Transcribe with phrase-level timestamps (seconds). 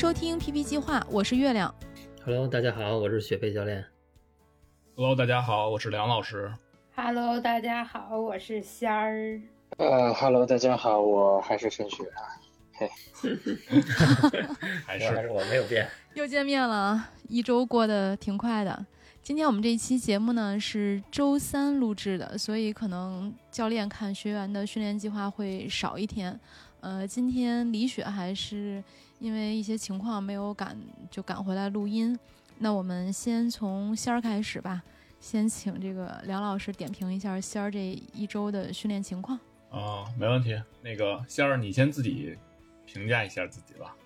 [0.00, 1.74] 收听 PP 计划，我是月亮。
[2.24, 3.84] Hello，大家好，我是雪飞教练。
[4.96, 6.50] Hello，大家好，我是梁老师。
[6.96, 9.38] Hello，大家好，我是仙儿。
[9.76, 12.32] 呃哈喽，大家好，我还是陈雪啊。
[12.72, 12.90] 嘿，
[14.86, 15.86] 还是我没有变。
[16.14, 18.86] 又见面了，一周过得挺快的。
[19.22, 26.40] 今天我们这一期节目呢是周三录制的，所以可能教练看学员的训练计划会少一天。
[26.80, 28.82] 呃，今天李雪还是
[29.20, 30.76] 因为一些情况没有赶，
[31.10, 32.18] 就赶回来录音。
[32.58, 34.82] 那我们先从仙儿开始吧，
[35.20, 39.38] 先请这个梁老师点评一下仙儿这一周的训练情况。
[39.70, 40.60] 啊、没问题。
[40.82, 42.36] 那个仙儿，你先自己
[42.84, 43.96] 评价一下自己吧。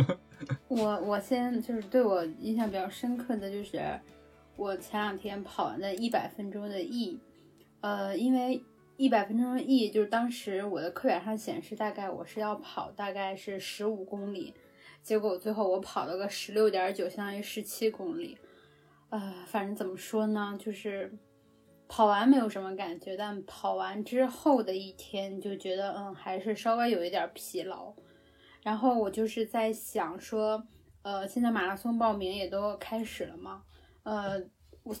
[0.68, 4.00] 我我先就是对我印象比较深刻的就是
[4.56, 7.20] 我前两天跑完的一百分钟的 E，
[7.80, 8.62] 呃，因为
[9.00, 14.52] 一百分钟的 E 就是当时我的课表上显示大概我是要跑大概是十五公里，
[15.02, 18.36] 结果最后我跑了个十六点九，相当于十七公里。
[19.08, 21.10] 呃，反正怎么说呢，就是
[21.88, 27.94] 跑完没有什么感觉，但跑完之后的一天就觉得嗯还是稍微有一点疲劳。
[28.62, 30.62] 然后我就是在想说，
[31.00, 33.62] 呃，现在马拉松报名也都开始了嘛，
[34.02, 34.38] 呃，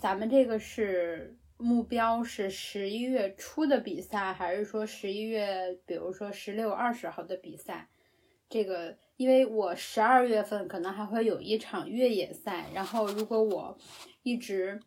[0.00, 7.88] 咱们这个是目标是十一月初的比赛，还是说十一月，比如说十六、二十号的比赛？
[8.48, 13.78] 这个，因为我十二月份可能还会有一场越野赛，然后如果我
[14.22, 14.80] 一直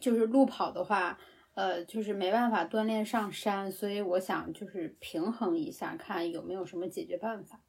[0.00, 1.18] 就是路跑的话，
[1.54, 7.60] 呃，就是没办法锻炼上山，所以我想就是平衡一下，看有没有什么解决办法。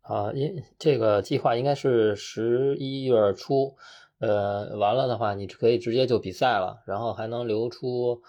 [0.00, 3.76] 啊，因这个计划应该是十一月初，
[4.20, 8.22] 呃，完了的话，你可以直接就比赛了，然后还能留出，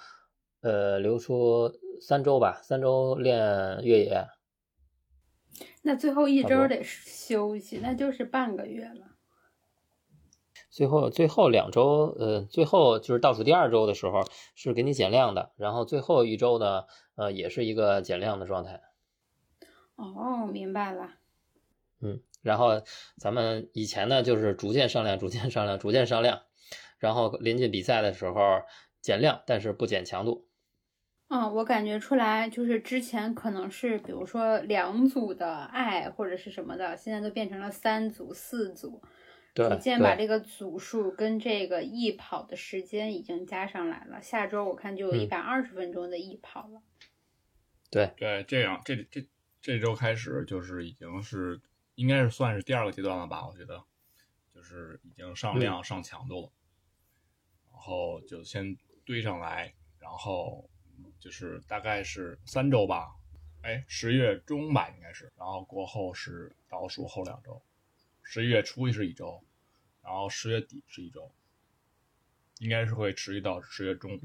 [0.61, 1.71] 呃，留出
[2.01, 4.27] 三周吧，三周练越野。
[5.83, 9.17] 那最后一周得休息，那就是半个月了。
[10.69, 14.21] 最后最后两周，呃，最后就是倒数第二周的时候
[14.55, 16.85] 是给你减量的，然后最后一周呢，
[17.15, 18.81] 呃，也是一个减量的状态。
[19.95, 21.15] 哦，明白了。
[21.99, 22.81] 嗯，然后
[23.17, 26.41] 咱们以前呢就是逐渐上量，逐渐上量，逐渐上量，
[26.99, 28.61] 然后临近比赛的时候
[29.01, 30.47] 减量，但是不减强度。
[31.33, 39.01] 嗯，我感觉出来，就是之前可能是比如说两组的爱或者是什么的，现在都变成了三组、四组，
[39.55, 44.21] 逐渐把这个组数跟这个易跑的时间已经加上来了。
[44.21, 46.81] 下周我看就有一嗯百二十分钟的易跑了。
[47.89, 49.25] 对，对，这样这这
[49.61, 51.61] 这周开始就是已经是
[52.01, 53.45] 应该是算是第二个阶段了吧？
[53.45, 53.85] 我觉得
[54.51, 56.51] 就是已经上量、上强度了，
[57.69, 58.75] 然后就先
[59.05, 60.67] 堆上来，然后
[61.19, 63.15] 就是大概是三周吧，
[63.61, 67.61] 哎，十月中吧应该是，然后过后是倒数后两周，
[68.23, 69.43] 十一月初是一周，
[70.01, 71.31] 然后十月底是一周，
[72.57, 74.19] 应该是会持续到十月中。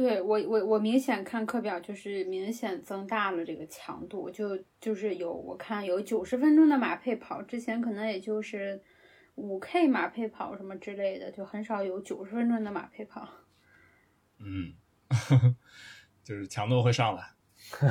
[0.00, 8.82] 对我我我明显看课表就是明显增大了这个强度，就就是有我看有九十分钟的马配跑，之前可能也就是
[9.34, 13.28] 五 K 马配跑什么之类的，就很少有九十分钟的马配跑。
[14.38, 14.72] 嗯，
[16.24, 17.22] 就是强度会上来。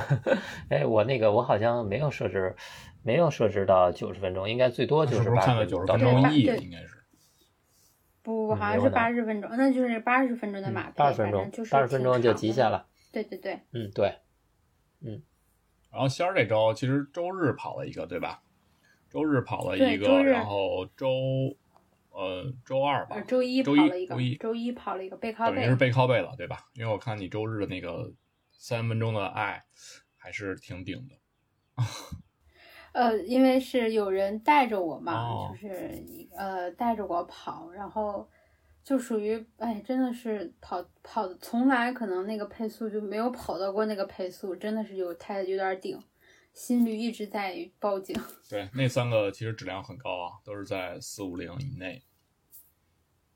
[0.70, 2.56] 哎，我那个我好像没有设置，
[3.04, 6.99] 没有设置到九十分钟，应该最多就是八不是看了十到九十分钟 E 对应该是。
[8.30, 12.88] 不，不好像是八十分钟，那就是八十分钟的马配，八十分钟就，是八十分钟就极限了。
[13.12, 14.20] 对对对，嗯，对，
[15.02, 15.24] 嗯
[15.92, 18.44] 然后仙儿这周其实周日跑了一个，对吧？
[19.10, 21.10] 周日跑了一个，然后周
[22.12, 26.70] 呃周二吧呃，，周一周一了一个周一，周一跑了一个背靠背等于是，背靠背了，对吧？
[26.76, 28.14] 因为我看你周日的那个
[28.52, 29.66] 三分钟的爱
[30.16, 31.16] 还是挺顶的。
[32.94, 36.04] 呃，因为是有人带着我嘛，哦就是
[36.36, 38.28] 呃带着我跑，然后
[38.84, 46.02] 就属于哎，真的是跑跑，从来可能那个配速就没有跑到过那个配速，真的是有太有点顶，
[46.54, 48.16] 心率一直在报警。
[48.50, 52.02] 对，那三个其实质量很高啊，都是在四五零以内。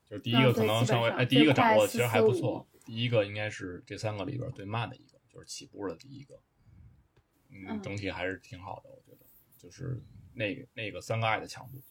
[0.05, 2.67] 就是第一个可能稍微，哎，第一个掌握其实还不错。
[2.85, 6.35] 第一个应该是这三个里边最慢的一个，就是起步的第一个，
[7.49, 8.89] 嗯，嗯整体还是挺好的，
[9.63, 9.97] 就是
[10.33, 11.81] 那个那个三个爱的强度。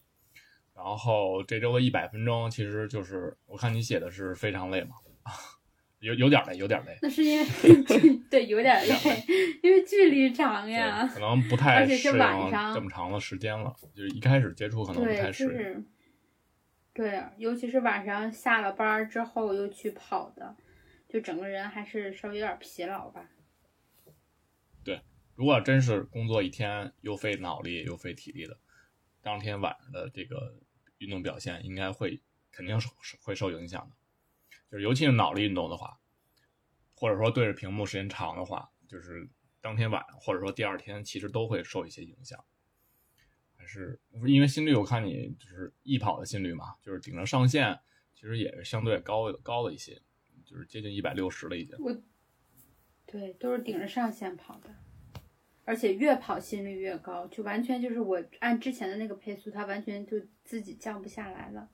[0.74, 4.96] 然后这周的一百分钟，其实就是我看你写的是非常累嘛，
[6.00, 7.46] 有有点累，有点累，那是因为
[8.30, 9.24] 对有点累，
[9.62, 11.06] 因为距离长，呀。
[11.06, 15.50] 可能不太适应晚上这么长的时间了，就是一开始接触可能不，太适应。
[15.50, 15.84] 就是，
[16.94, 20.56] 对，尤其是晚上下了班之后又去跑的，
[21.08, 23.28] 就整个人还是稍微有点疲劳吧。
[25.34, 28.58] 如果真是工作一天又费脑力又费体力的，
[29.22, 30.54] 当天晚上的这个
[30.98, 32.20] 运动表现应该会
[32.50, 32.88] 肯定是
[33.22, 33.96] 会受影响的。
[34.70, 36.00] 就是尤其是脑力运动的话，
[36.94, 39.28] 或者说对着屏幕时间长的话，就是
[39.60, 42.42] 当天晚上或者说第二天其实都会受一些影响。
[43.56, 47.78] 还是因为心率，我看你就是易跑的心率嘛，就是顶着上限，
[48.12, 50.02] 其实也是相对高高了一些，
[50.44, 51.76] 就是接近一百六十了已经。
[51.78, 52.02] 我，
[53.06, 54.74] 对，都是顶着上限跑的，
[55.64, 61.68] 而且越跑心率越高，就完全就是我按之前的那个配速，它完全就自己降不下来了。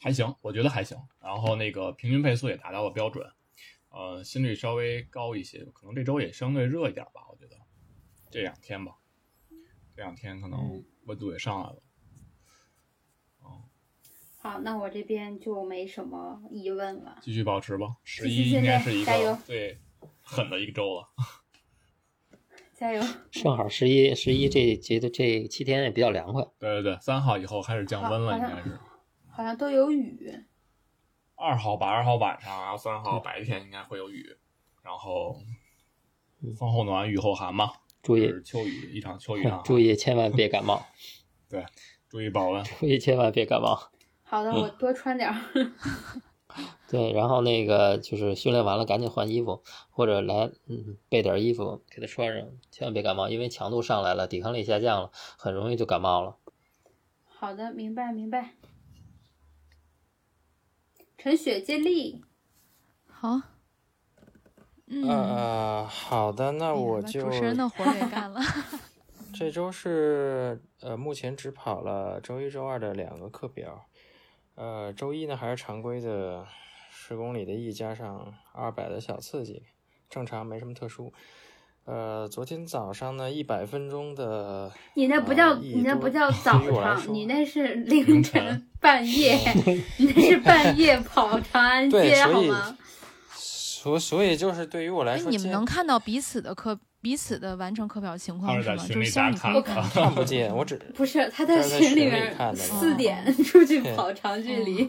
[0.00, 0.96] 还行，我觉得还行。
[1.20, 3.26] 然后那个平均配速也达到了标准，
[3.88, 7.56] 呃，心率稍微高一些，可能这周也相对热一点吧，我觉得
[8.30, 8.96] 这两天吧，
[9.94, 11.82] 这两天可能嗯温度也上来了。
[14.38, 17.18] 好，那我这边就没什么疑问了。
[17.20, 19.76] 继续保持吧，十一应该是一个最
[20.20, 21.08] 狠的一个周了。
[22.76, 23.02] 加油！
[23.32, 28.78] 正好十一十一这节的这七天也比较凉快，对对对，三号以后开始降温了，应该是
[29.30, 30.30] 好像都有雨。
[31.34, 34.36] 二号吧，二号晚上，然后三号白天应该会有雨，
[34.82, 35.38] 然后
[36.58, 37.70] 风后暖雨后寒嘛，
[38.02, 40.84] 注意秋雨一场秋雨一场，注意千万别感冒，
[41.48, 41.64] 对，
[42.08, 42.62] 注意保温。
[42.78, 43.90] 注意千万别感冒。
[44.22, 45.36] 好的，我多穿点儿。
[46.88, 56.36] 对，然后那个就是训练完了赶紧换衣服，或者来嗯备点衣服给他穿上，千万别感冒，因为强度上来了，抵抗力下降了，很容易就感冒了。
[57.24, 58.52] 好的，明白明白。
[61.18, 62.22] 陈雪接力，
[63.08, 63.40] 好，
[64.86, 68.40] 嗯，呃，好的，那我就主持人的活儿给干了。
[69.34, 73.86] 这周是呃，目前只跑了周一、周二的两个课表。
[74.54, 76.46] 呃，周一呢还是常规的
[76.98, 79.62] 十公里的 E 加上二百的小刺激，
[80.08, 81.12] 正常没什么特殊。
[81.84, 89.38] 呃，昨天早上呢，一百分钟的，你那不叫、呃你那不叫早上，你那是 凌凌晨晨半夜，
[89.98, 92.78] 你那是半夜跑长安，街好所以吗？
[93.34, 98.84] 所所以就是对于我来哎，说，你们能看到彼此的课彼此的完成课表情况是吗？
[98.88, 100.02] 就是像打卡的你可以看 到。
[100.06, 104.88] 看不见，我只不是，他在群里面四点出去跑长距离。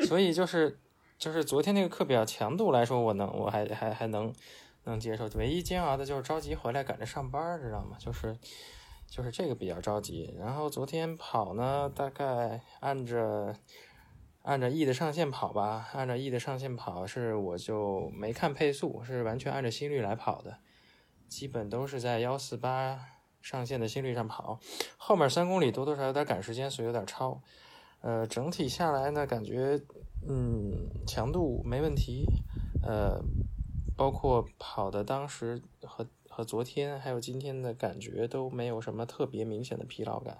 [0.06, 0.78] 所以就是
[1.18, 4.32] 就是昨天那个课表强度来说，我能我还还还能
[4.84, 5.28] 能接受。
[5.36, 7.96] 唯一煎熬的就是着急回来赶着上班，知道吗？
[7.98, 8.36] 就是
[9.06, 10.34] 就是这个比较着急。
[10.38, 13.54] 然后昨天跑呢，大概按着
[14.42, 20.56] 按着 E 的上限跑吧，按照 E 的上限跑是我就没看配速，是完全按照心率来跑的，
[21.28, 22.98] 基本都是在幺四八
[23.42, 24.58] 上限的心率上跑。
[24.96, 27.42] 后面三公里多多少有点赶时间，所以有点超。
[28.02, 29.80] 呃，整体下来呢，感觉
[30.26, 32.24] 嗯强度没问题，
[32.82, 33.22] 呃，
[33.96, 40.38] 包括跑的当时和和昨天还有今天的感觉都没有什么特别明显的疲劳感，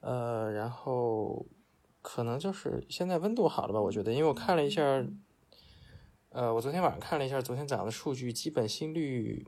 [0.00, 1.46] 呃，然后
[2.02, 4.82] 可能就是现在温度好了吧，我觉得，因为我看了一下，
[6.28, 9.46] 呃，我昨天晚上看了一下昨天早上的数据，基本心率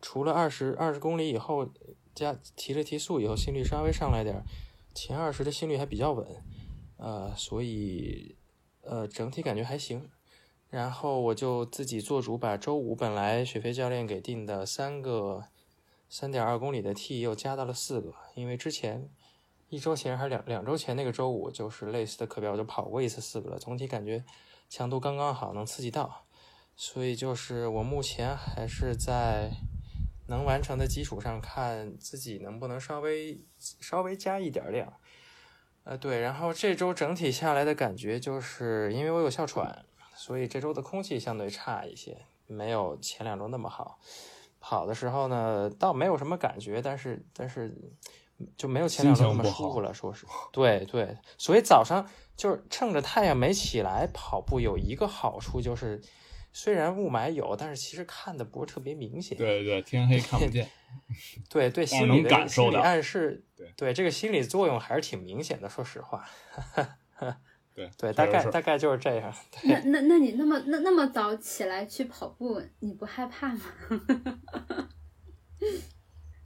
[0.00, 1.68] 除了二十二十公里以后
[2.14, 4.42] 加提了提速以后，心率稍微上来点儿。
[4.94, 6.26] 前二十的心率还比较稳，
[6.96, 8.36] 呃，所以
[8.82, 10.10] 呃整体感觉还行。
[10.68, 15.44] 然后我就自己做主，把周五本来雪飞教练给定的三个
[16.08, 19.10] 三点二公里的 T 又加到了四个，因为之前
[19.68, 24.24] 一周前还是两两周前那个周五就是类似的课表，我就跑过一次四个了，总体感觉
[24.70, 26.24] 强度刚刚好，能刺激到。
[26.74, 29.50] 所以就是我目前还是在
[30.32, 34.90] 能完成的基础上，看自己能不能稍微稍微加一点量。
[35.84, 39.84] 呃，对，然后这周整体下来的感觉就是，因为我有哮喘，
[40.16, 43.98] 所以这周的空气相对差一些，没有前两周那么好。
[44.58, 47.76] 跑的时候呢，倒没有什么感觉，但是但是
[48.56, 50.24] 就没有前两周那么舒服了，说是。
[50.50, 52.08] 对对，所以早上
[52.38, 56.00] 就是趁着太阳没起来跑步，有一个好处就是。
[56.52, 59.36] 虽然雾霾有，但是其实看的不是特别明显。
[59.38, 60.68] 对对对，天黑看不见。
[61.48, 65.68] 对对， 心理的感受到心理暗示，对对这个心理作用还是挺明显的。
[65.68, 66.28] 说实话，
[67.74, 69.34] 对对，大概大概就是这样。
[69.64, 73.60] 那那那你那么那那么早起来去跑步，你不害怕吗？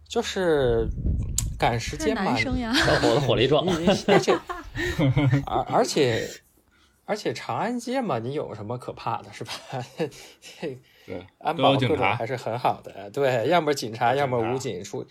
[0.08, 0.88] 就是
[1.58, 3.66] 赶时这间嘛男，生呀，小伙子火力壮
[4.06, 4.32] 而且
[5.44, 6.28] 而而且
[7.06, 9.52] 而且长安街嘛，你有什么可怕的，是吧？
[10.60, 15.06] 这对，安保各种还是很好的，对，要么警察，要么武警，除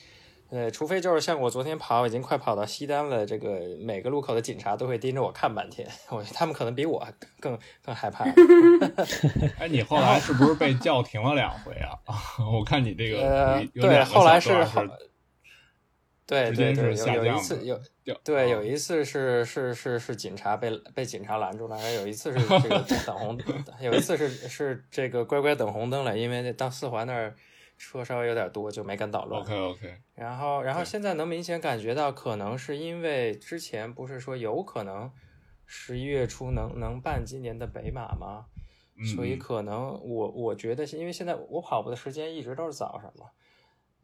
[0.52, 7.06] 呃，除非就是像我昨天跑，已经快跑到西单了，这个每个路口的警察都会盯着我看半天，我觉得他们可能比我
[7.40, 8.26] 更更害怕。
[9.58, 11.98] 哎，你后来是不是被叫停了两回啊？
[12.54, 14.52] 我看你这个呃，对，后来是
[16.28, 17.80] 对对对，有有一次有
[18.24, 23.38] 对，啊有一次是是是是警察被被警察拦住了，然后有一次是 这个等红，
[23.80, 27.36] 有一次是是这个乖乖等红灯了，因为那到四环那儿
[27.78, 29.42] 车稍微有点多，就没敢捣乱。
[29.42, 35.12] OK OK，然后，然后现在能明显感觉到，可能是因为之前不是说有可能
[35.66, 38.46] 十一月初能能办今年的北马吗？
[38.98, 43.28] 嗯所以嗯可能我我觉得是因为现在我跑步的时间一直都是早上嘛，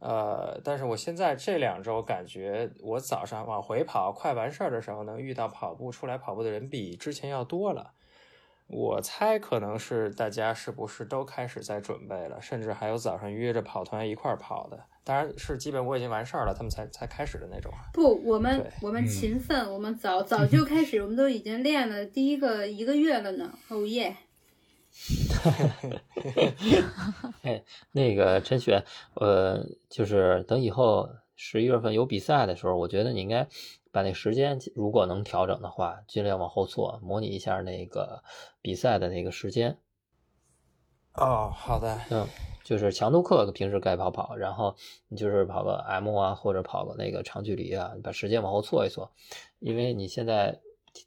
[0.01, 7.91] 呃，但是我现在这两周感觉我早上往回跑快完事儿的时候，能遇到跑步出来跑步的人比之前要多了。
[8.67, 17.72] 我猜可能是大家是不是都开始在准备了，甚至还有早上约着跑团一块儿跑的，当然是基本我已经完事儿了，他们才才开始的那种。
[17.93, 23.53] 不，我们我们嗯勤奋，我们早早就开始，我们都已经练了第一个一个月了呢。
[23.67, 24.15] 哦耶！
[27.41, 28.83] 哎， 那个陈雪，
[29.15, 33.48] 呃，就是等以后十一月份有比赛的时候，我觉得你应该
[33.91, 38.24] 把那时间，如果能调整的话，尽量往后错，模拟一下那个
[38.62, 39.77] 比赛的那个时间。
[41.13, 42.25] 哦，好的，嗯，
[42.63, 44.75] 就是强度课平时该跑跑，然后
[45.10, 49.12] 你就是跑个 M 啊，或者跑个那个长距离啊，你把时间往后错一错，
[49.60, 50.62] 因为你现在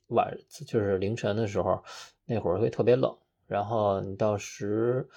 [0.08, 0.36] 晚
[0.66, 1.82] 就是凌晨的时候，
[2.26, 5.08] 那会儿会特别冷，然后你到十，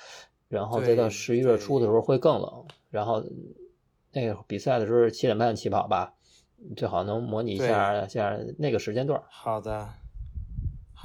[0.50, 3.24] 然后再到十一月初的时候会更冷，然后
[4.12, 6.14] 那个比赛的时候七点半起跑吧，
[6.76, 9.22] 最好能模拟一下下那个时间段。
[9.30, 9.88] 好的，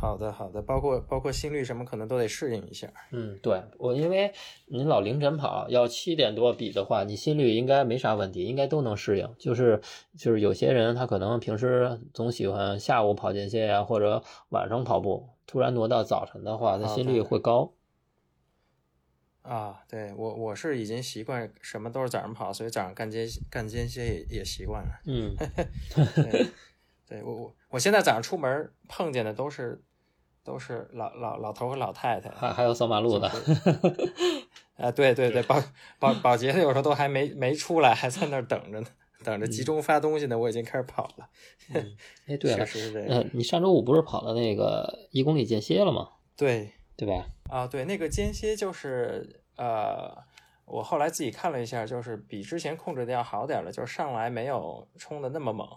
[0.02, 2.92] 好的，好的，包括包括心率什么可能都得适应一下。
[3.12, 4.32] 嗯，对我，因为
[4.66, 9.32] 您老凌晨跑，要七点多比的话，你心率应该没啥问题，应该都能适应。
[9.38, 9.80] 就是
[10.18, 17.72] 就是有些人他可能平时总喜欢下午跑间歇呀，或者晚上跑步，突然挪到早晨的话，他心率会高。
[19.42, 25.00] 啊，对我我是已经习惯什么都是早上跑，所以早上干间干间歇也也习惯了。
[25.06, 25.36] 嗯，
[26.16, 26.46] 对，
[27.08, 29.80] 对我我我现在早上出门碰见的都是
[30.44, 33.30] 都是老老老头和老太太，还还有扫马路的。
[34.76, 35.62] 啊，对对对，保
[35.98, 38.86] 保保洁的有时候都还没没出来，还在那儿等着呢，
[39.22, 40.36] 等着集中发东西呢。
[40.36, 41.28] 我已经开始跑了，
[42.26, 46.08] 哎，对了 确，实是这呃样。，你上周五不是跑了那个一公里间歇了吗？
[46.36, 47.26] 对对吧？
[47.48, 50.10] 啊，对，那个间歇就是呃，
[50.64, 55.68] 我后来自己看了一下，就是比之前控制的要好点儿了，就是上来没有冲的那么猛。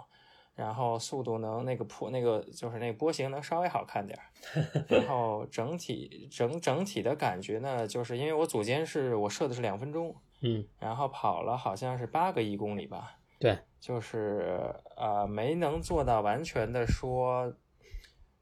[0.55, 17.53] 然后速度能那个坡那个就是那个波形能稍微好看点儿，然后整体整整体的感觉呢，就是因为我组间是我设的是两分钟，嗯，然后跑了好像是八个一公里吧，对，就是呃没能做到完全的说，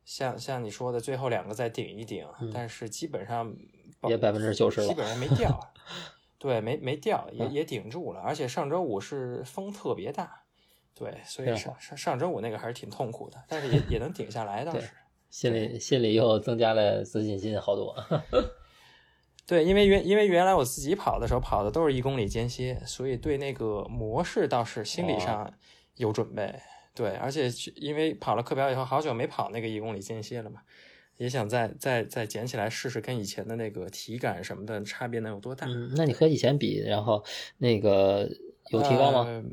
[0.05, 2.51] 像像你说的最后两个再顶一顶，嗯。
[2.53, 3.55] 但是基本上
[4.03, 5.59] 也百分之九十了基本上没掉，
[6.37, 7.51] 对，没没掉，也嗯。
[7.51, 10.42] 也顶住了，而且上周五是风特别大，
[10.95, 14.89] 对，所以上上上周五那个还是挺痛苦的，但是也也能顶下来，倒对是。
[15.29, 17.95] 心里心里又增加了自信心好多。
[19.47, 25.51] 对，因为原因为原来我自己跑的时候跑的都是一公里间歇，所以对那个模式倒是心理上
[25.95, 26.53] 有准备。
[26.93, 30.61] 对，而且去因为跑了课表以后，好久没跑那个一公里间歇了嘛，
[31.17, 35.65] 也想再再再捡起来试试，跟以前的那个体感什么的差别能有多大？
[35.67, 37.25] 嗯，那你和以前比，然后
[37.57, 38.29] 那个
[38.69, 39.25] 有提高吗？
[39.27, 39.43] 呃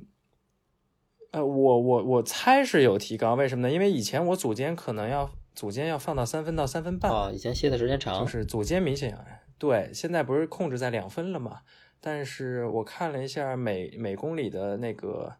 [1.32, 3.72] 呃，我我我猜是有提高，为什么呢？
[3.72, 9.16] 因为以前我组间可能要组间要放到三分到三分半，啊，以前歇的时间长，就是组间明显
[9.58, 11.60] 对，现在不是控制在两分了嘛？
[12.00, 15.36] 但是我看了一下每每公里的那个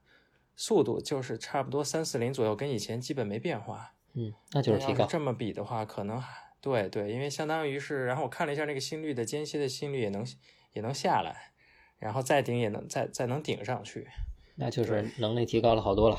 [0.55, 3.95] 速度，就是差不多三四零左右，跟以前基本没变化。
[4.13, 5.01] 嗯，那就是提高。
[5.01, 6.29] 要这么比的话，可能还
[6.61, 10.25] 对对，因为相当于是，然后我看了一下那个心率的间歇的心率也能
[10.75, 11.53] 也能下来，
[11.99, 14.07] 然后再顶也能再再能顶上去。
[14.61, 16.19] 那就是能力提高了好多了。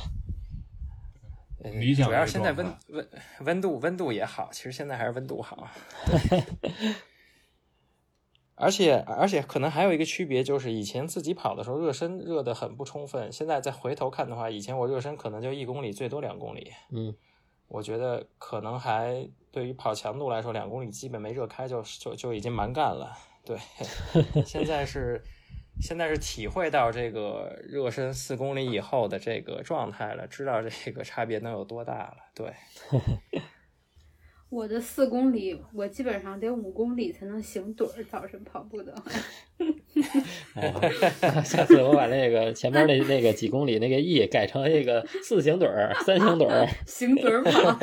[1.63, 3.07] 呃理想主要是现在温温
[3.41, 5.67] 温度温度也好，其实现在还是温度好。
[8.55, 17.15] 而且而且可能还有一个区别，就是以前自己跑的时候热身热的很不充分，现在再回头看的话，以前我热身可能就一公里最多两公里，嗯，
[17.67, 23.15] 我觉得可能还对于跑强度来说，两公里基本没热开就就就已经蛮干了。
[23.45, 23.57] 对，
[24.45, 25.23] 现在是
[25.79, 32.17] 现在是体会到这个热身四公里以后的这个状态了，知道这个差别能有多大了。
[32.35, 32.53] 对，
[34.49, 38.03] 我的四公里，我基本上得五公里才能行盹儿。
[38.03, 39.11] 早晨跑步的话，
[40.55, 46.67] 哎，下次我把那个前面那那个几公里那个 E 改成那个四行盹儿、三行盹儿。
[46.85, 47.79] 行盹儿跑。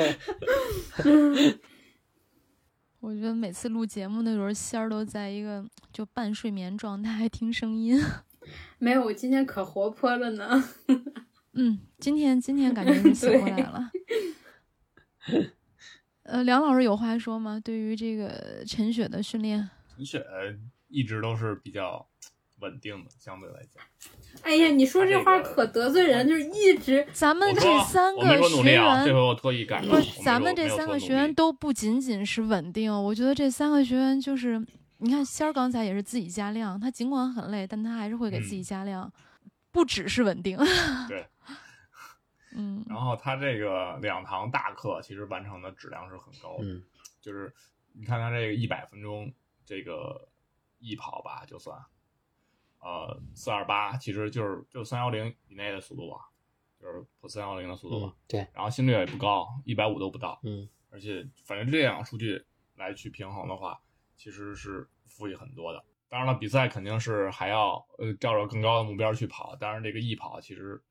[3.01, 8.01] 我觉得每次录节目的时候，仙儿都在一个就半睡眠状态听声音。
[8.79, 10.65] 没有，我今天可活泼了呢。
[11.55, 13.91] 嗯，今天今天感觉你醒过来了。
[16.25, 17.61] 呃，梁老师有话说吗？
[17.63, 20.25] 对于这个陈雪的训练，陈雪
[20.89, 22.07] 一直都是比较
[22.61, 23.83] 稳定的，相对来讲。
[24.43, 29.89] 哎呀，你说这话可得罪人，就是一直咱们这三个学说努力啊，这员回我特意改了。
[29.89, 34.65] 不我没，咱们这三个学员都不仅仅是稳定，我觉得这三个学员就是，
[34.99, 39.13] 你看仙儿刚才也是自己加量，他尽管很累，但他还是会给自己嗯加量，
[39.71, 40.59] 不只是稳定。
[41.09, 41.27] 对，
[42.55, 46.83] 嗯，然后他这个两堂大课其实完成的质量是很高的，嗯
[47.21, 47.53] 就是
[47.93, 49.33] 你看他这个一百分钟
[49.67, 50.29] 这个
[50.79, 51.77] 一跑吧，就算，
[52.81, 56.31] 呃，四二八其实就是就三幺零以内的速度吧，
[56.81, 62.43] 就是破三幺零的速度吧嗯，，对，然后心率也不高，一百五都不到，嗯而且反正这两个数据
[62.77, 63.79] 来去平衡的话，
[64.17, 65.85] 其实是富裕很多的。
[66.09, 70.83] 当然了，比赛肯定是还要呃照着更高的目标去跑，当然这个易跑其实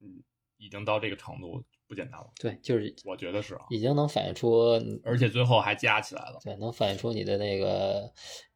[0.00, 0.22] 嗯
[0.58, 4.72] 已经到这个程度不简单了，对，就是我觉得是啊，已经能反映出，
[5.02, 8.12] 而且最后还加起来了，对，能反映出你的那个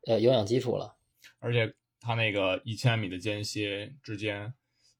[0.06, 0.94] 呃有氧基础了。
[1.38, 1.74] 而且
[2.04, 4.52] 他那个一千米的间歇之间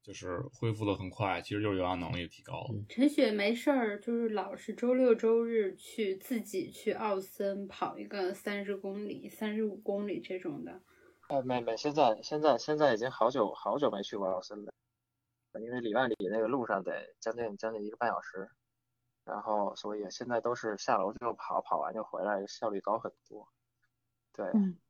[0.03, 2.69] 就是恢复的很快，其实就是有氧能力提高了。
[2.73, 10.81] 嗯陈雪没事儿，就是老是周六周日去自己去奥森跑一个三十公里、三十五公里这种的。
[11.29, 14.73] 呃，没没，现在现在现在已经好久好久没去过奥森了，
[15.61, 18.49] 因为里万里那个路上得将近将近一个半小时，
[19.25, 23.49] 然后所以现在都是下楼就跑，跑完就回来，效率高很多。
[24.35, 24.84] 对嗯，对，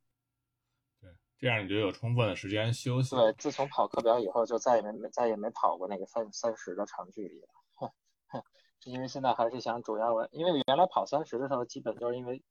[1.44, 3.14] 这样你就有充分的时间休息。
[3.14, 7.48] 对，自从跑课表以后，就再也没没再也没跑过那个三三十的长距离了。
[7.74, 7.90] 哼
[8.28, 8.42] 哼，
[8.80, 12.42] 是因为现在还是想主要，因为原来跑三十的时候，基本就是因为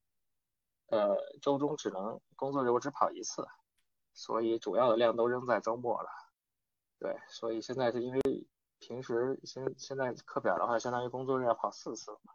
[0.90, 3.48] 呃周中只能工作日我只跑一次，
[4.14, 6.10] 所以主要的量都扔在周末了。
[7.00, 12.34] 对，所以现在是因为平时现现在课表的话，相当于工作日要跑四次嘛，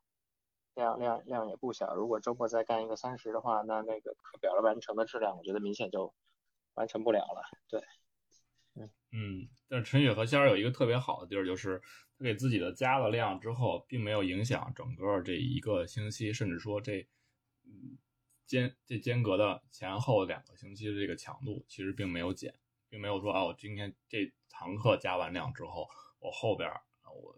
[0.75, 1.95] 量量量也不小。
[1.95, 6.13] 如果周末再干一个三十的话，那那个课表的完成的质量，我觉得明显就
[6.79, 7.43] 完成不了了。
[7.69, 7.81] 对。
[9.11, 11.83] 嗯，但是陈雪和仙儿有一个特别好的地儿，就是
[12.19, 17.01] 他给自己的加了量之后，并没有影响整个这一个星期，甚至说这
[17.65, 17.97] 嗯
[18.47, 22.55] 间这间隔的前后两个星期的这个强度，其实并没有减，
[22.91, 25.89] 并没有说啊，我今天这堂课加完量之后，
[26.21, 26.79] 我后边啊
[27.11, 27.35] 我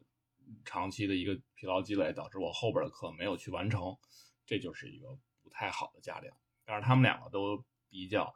[0.64, 3.96] 长期的一个疲劳积累导致我后边的课没有去完成，
[4.44, 6.36] 这就是一个不太好的加量。
[6.64, 8.34] 但是他们两个都比较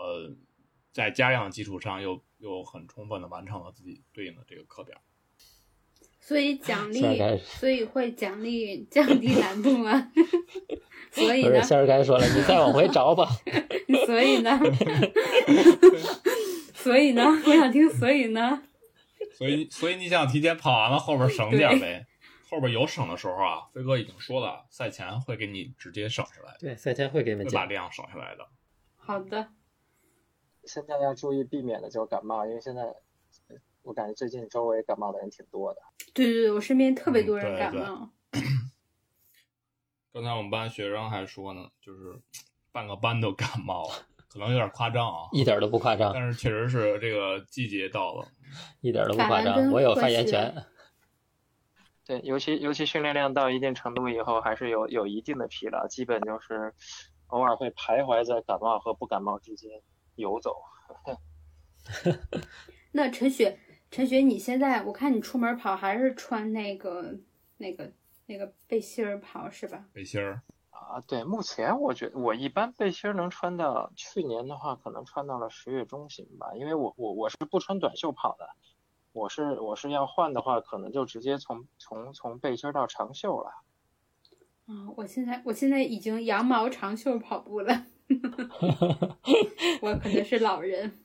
[0.00, 0.36] 呃。
[0.92, 5.00] 在加量的基础上又，又很充分的完成了自己对应的这个课表。
[6.18, 7.00] 所以奖励
[7.44, 10.10] 所以会奖励降低难度吗？
[11.12, 13.24] 所以呢，仙儿该说了，你再往回找吧。
[14.04, 14.58] 所以呢，
[16.74, 18.60] 所以呢，我想听，所以呢，
[19.32, 22.04] 所以，所以你想提前跑完了，后边省点呗。
[22.48, 28.44] 后边有省的时候啊，飞哥已经说了，赛前会给你直接省下来，对，赛前会给你们把量省下来的。
[28.96, 29.48] 好的，
[30.72, 32.82] 现在要注意避免的就是感冒，因为现在
[33.48, 35.80] 呃我感觉最近周围感冒的人挺多的。
[36.14, 38.10] 对对对，我身边特别嗯多人对对感冒。
[40.12, 42.20] 刚才我们班学生还说呢，就是
[42.70, 43.94] 半个班都感冒了，
[44.28, 48.28] 可能有点夸张啊，一点都不夸张，但是确实是这个季节到了。
[48.80, 49.72] 一点都不夸张。
[49.72, 50.54] 我有发言权。
[52.04, 56.72] 对，尤其尤其训练量到一定程度以后，还是有有一定的疲劳，基本就是
[57.26, 59.70] 偶尔会徘徊在感冒和不感冒之间
[60.20, 60.56] 游走。
[62.92, 63.58] 那陈雪，
[63.90, 67.18] 陈雪，你现在我看你出门跑还是穿那个
[67.56, 67.92] 那个
[68.26, 69.86] 那个背心儿跑是吧？
[69.92, 78.48] 背心儿，啊，对，目前我觉得我一般背心儿能穿到，去年的话可能穿到了十月中旬吧，因为我我我是不穿短袖跑的，
[79.12, 83.50] 我是我是要换的话，可能就直接从从从背心儿到长袖了。
[84.66, 87.86] 啊、我现在我现在已经羊毛长袖跑步了，
[89.82, 90.98] 我可能是老人。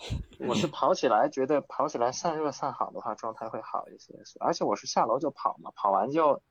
[0.48, 6.42] 我是跑起来觉得跑起来散热散好的话，状态会好一些，而且我是下楼就跑嘛，跑完就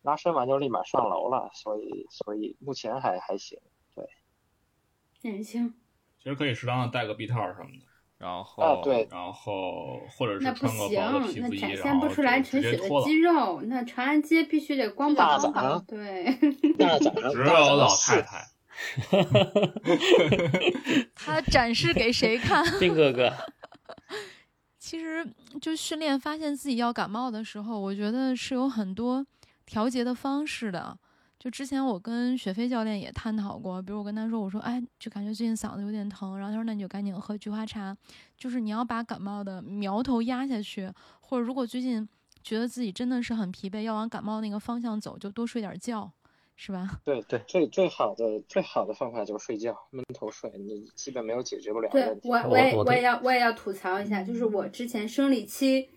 [0.00, 3.58] 拉伸完就立马上楼了，所以所以目前还还行。
[3.94, 4.06] 对。
[5.20, 5.74] 年轻，
[6.18, 13.06] 其实可以适当的戴个臂套什么的，然后啊，对，然后或者是那不穿个行薄的皮，肤衣，那展然后现不出来就陈雪的直接脱了。
[13.06, 16.24] 肌肉，那长安街必须得光膀早上对，
[16.78, 18.46] 大早上只有老太太，
[21.14, 22.64] 他展示给谁看？
[22.78, 23.32] 兵哥哥，
[24.78, 25.26] 其实
[25.60, 29.24] 就训练发现自己要感冒的时候，我觉得是有很多
[29.64, 30.96] 调节的方式的。
[31.38, 37.94] 就之前我跟雪飞教练也探讨过，比如我跟他说，我说，哎，就感觉最近嗓子有点疼，然后他说，那你就赶紧喝菊花茶，
[38.38, 42.08] 就是你要把感冒的苗头压下去，或者如果最近
[42.42, 46.10] 觉得自己真的是很疲惫，要往感冒那个方向走，就多睡点觉，
[46.56, 46.88] 是吧？
[47.04, 52.28] 对对，最最好的最好的方法就是睡觉，闷头睡，你基本没有解决不了对问题。
[52.28, 55.88] 我我我也我也要我也要吐槽一下，就是我之前生理期，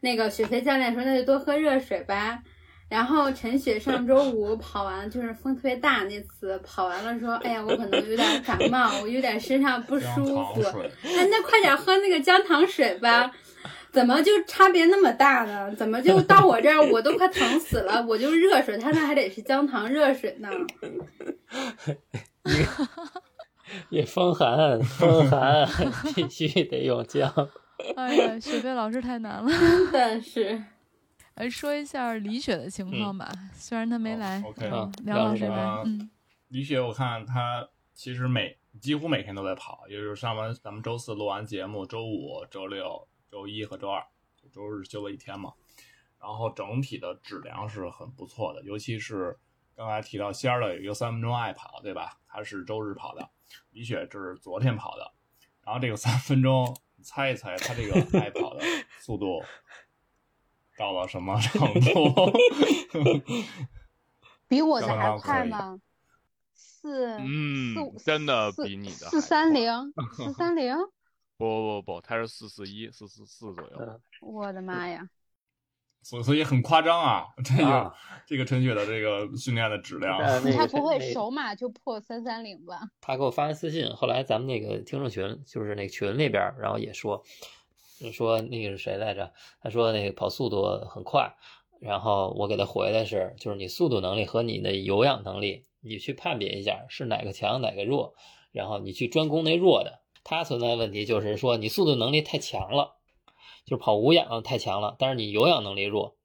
[0.00, 2.42] 那个雪飞教练说那就多喝热水吧。
[2.88, 10.08] 然后陈雪上周五跑完，就是风特别大那次跑完了，说，哎呀，我可能有点感冒，我有点身上不舒
[10.54, 10.60] 服。
[10.60, 13.30] 糖水，哎，那快点喝那个姜糖水吧。
[13.92, 15.74] 怎么就差别那么大呢？
[15.74, 18.04] 怎么就到我这儿 我都快疼死了？
[18.06, 20.48] 我就热水，他那还得是姜糖热水呢。
[23.88, 25.66] 也风寒，风寒
[26.14, 27.32] 必须得用姜。
[27.96, 29.50] 哎呀，雪飞老师太难了。
[29.50, 30.62] 真的是，
[31.36, 34.42] 来说一下李雪的情况吧，虽然她没哦来。
[34.46, 34.70] OK
[35.04, 35.44] 梁老师
[35.84, 36.10] 嗯，
[36.48, 44.04] 李雪，我看她其实每几乎每天都在跑，也就是上完咱们周四录完节目，周五、周六、周一和周二，
[44.52, 45.52] 周日休了一天嘛。
[46.20, 49.38] 然后整体的质量是很不错的，尤其是
[49.74, 52.18] 刚才提到仙儿的有一个三分钟爱跑，对吧？
[52.28, 53.30] 他是周日跑的，
[53.70, 55.12] 李雪这是昨天跑的。
[55.64, 58.62] 然后这个三分钟，你猜一猜他这个爱跑的
[58.98, 59.42] 速度
[60.76, 62.32] 到了什么程度？
[64.48, 65.80] 比我的还快吗？
[66.52, 70.74] 四嗯四五真的比你的四三零四三零，
[71.40, 73.78] 不不不，他是四四一四四四左右。
[73.80, 75.08] 嗯我的妈呀！
[76.02, 77.94] 所所以很夸张啊，这个、啊
[78.26, 82.80] 这个陈雪的这个训练的质量，他不会那个首马就破三三零吧？
[83.02, 87.22] 他给我发完私信，后来咱们那个听众群，就是那个群里边，然后也说，
[88.12, 89.32] 说那个是谁来着？
[89.60, 91.34] 他说那个跑速度很快，
[91.80, 98.14] 然后我给他回的是，就是你速度能力和你的有氧能力，你去判别一下是哪个强哪个弱，
[98.52, 100.00] 然后你去专攻那弱的。
[100.22, 102.96] 他存在的问题就是说你速度能力太强了，
[103.64, 106.16] 就是跑无氧太强了，但是你有氧能力弱。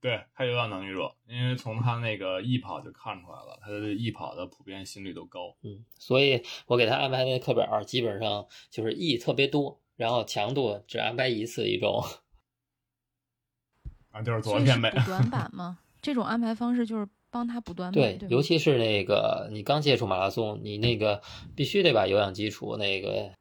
[0.00, 5.56] 对他有氧能力弱，因为从他那个易跑就看出来了，他的易跑的普遍心率都高。
[5.62, 12.04] 嗯，所以我给他安排的课表基本上就是 E 特别多，然后强度只安排一次一周。
[14.12, 14.90] 啊，就是昨天呗。
[15.04, 15.80] 短板吗？
[16.00, 21.22] 这种安排方式就是帮他补短板，对，对尤其是那个你刚接触马拉松，你那个
[21.54, 23.32] 必须得把有氧基础那个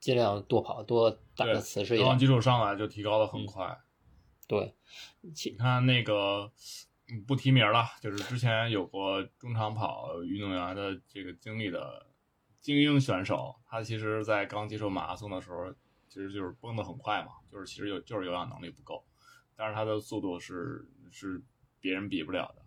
[0.00, 2.00] 尽量多跑多打对的瓷实一点。
[2.00, 3.78] 有氧基础上来就提高的很嗯快。
[4.46, 4.74] 对，
[5.22, 6.52] 你看那个，
[7.08, 12.06] 嗯不提名了，就是之前有过中长跑运动员的这个经历的
[12.60, 15.72] 精英选手，他其实在刚接触马拉松的时候，
[16.08, 19.02] 其实就是崩的很快嘛，就是其实有就是有氧能力不够，
[19.56, 21.42] 但是他的速度是是
[21.80, 22.63] 别人比不了的，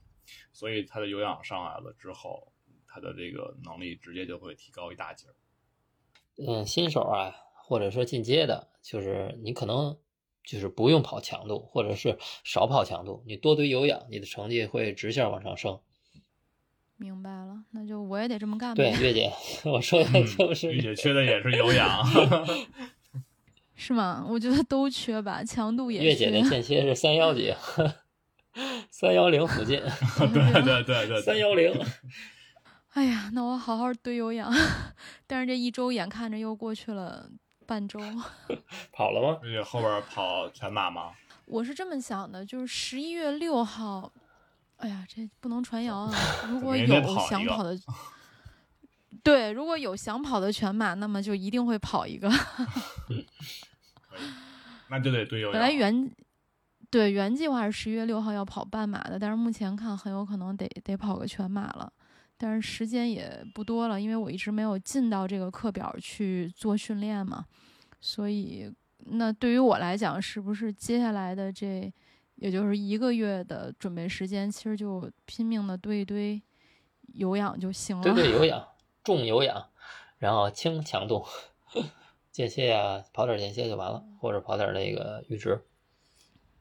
[0.54, 2.52] 所以他的有氧上来了之后，
[2.88, 5.36] 他的这个能力直接就会提高一大截儿。
[6.38, 9.98] 嗯，新手啊，或者说进阶的，就是你可能
[10.44, 15.80] 就是不用跑强度，或者是少跑强度，你多堆有氧，你的成绩会直线往上升。
[17.00, 19.32] 明白了，那就我也得这么干对，呗，月姐，
[19.70, 22.04] 我说的就是月姐缺的也是有氧。
[23.76, 24.26] 是吗？
[24.28, 26.50] 我觉得都缺吧，强度 也月姐的缺。
[26.50, 27.54] 间歇是三幺几，
[29.00, 29.80] 三幺零附近，
[30.34, 31.72] 对对对对，三幺零。
[32.94, 34.52] 哎呀，那我好好堆有氧，
[35.28, 37.30] 但是这一周眼看着又过去了
[37.68, 38.00] 半周。
[38.92, 39.40] 跑了吗？
[39.64, 41.12] 后边跑全马吗？
[41.46, 44.12] 我是这么想的，就是十一月六号，
[44.78, 46.12] 哎呀，这不能传谣啊！
[46.50, 47.78] 如果有想跑的，
[49.22, 52.28] 对，如果有想跑的全马，那么就一定会跑一个。
[52.32, 53.28] 可以，
[54.90, 55.54] 那就得堆有氧。
[55.54, 56.12] 本来原
[56.90, 61.92] 对原计划是十一月六号要跑半马的，但是目前看很有可能得得跑个全马了。
[62.38, 67.44] 但是时间也不多了，因为我一直没有进到这个课表去做训练嘛，
[68.00, 68.72] 所以
[69.08, 71.92] 那对于我来讲，是不是接下来的这
[72.36, 76.40] 也就是一个月的准备时间，其实就拼命的堆一堆
[77.16, 78.04] 有氧就行了。
[78.04, 78.68] 对对， 有氧，
[79.04, 79.70] 重有氧，
[80.20, 81.26] 然后轻强度，
[82.32, 85.60] 间歇啊，跑点间歇就完了，或者跑点那个阈值，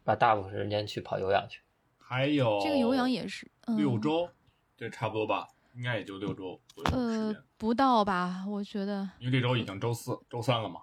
[0.07, 1.61] 把大部分时间去跑有氧去。
[1.99, 4.31] 还有这个有氧也是、嗯、六周，
[4.77, 6.61] 对，差不多吧，应该也就六周
[6.92, 8.45] 呃，不到吧？
[8.47, 10.83] 我觉得因为这周已经周四、周三了嘛。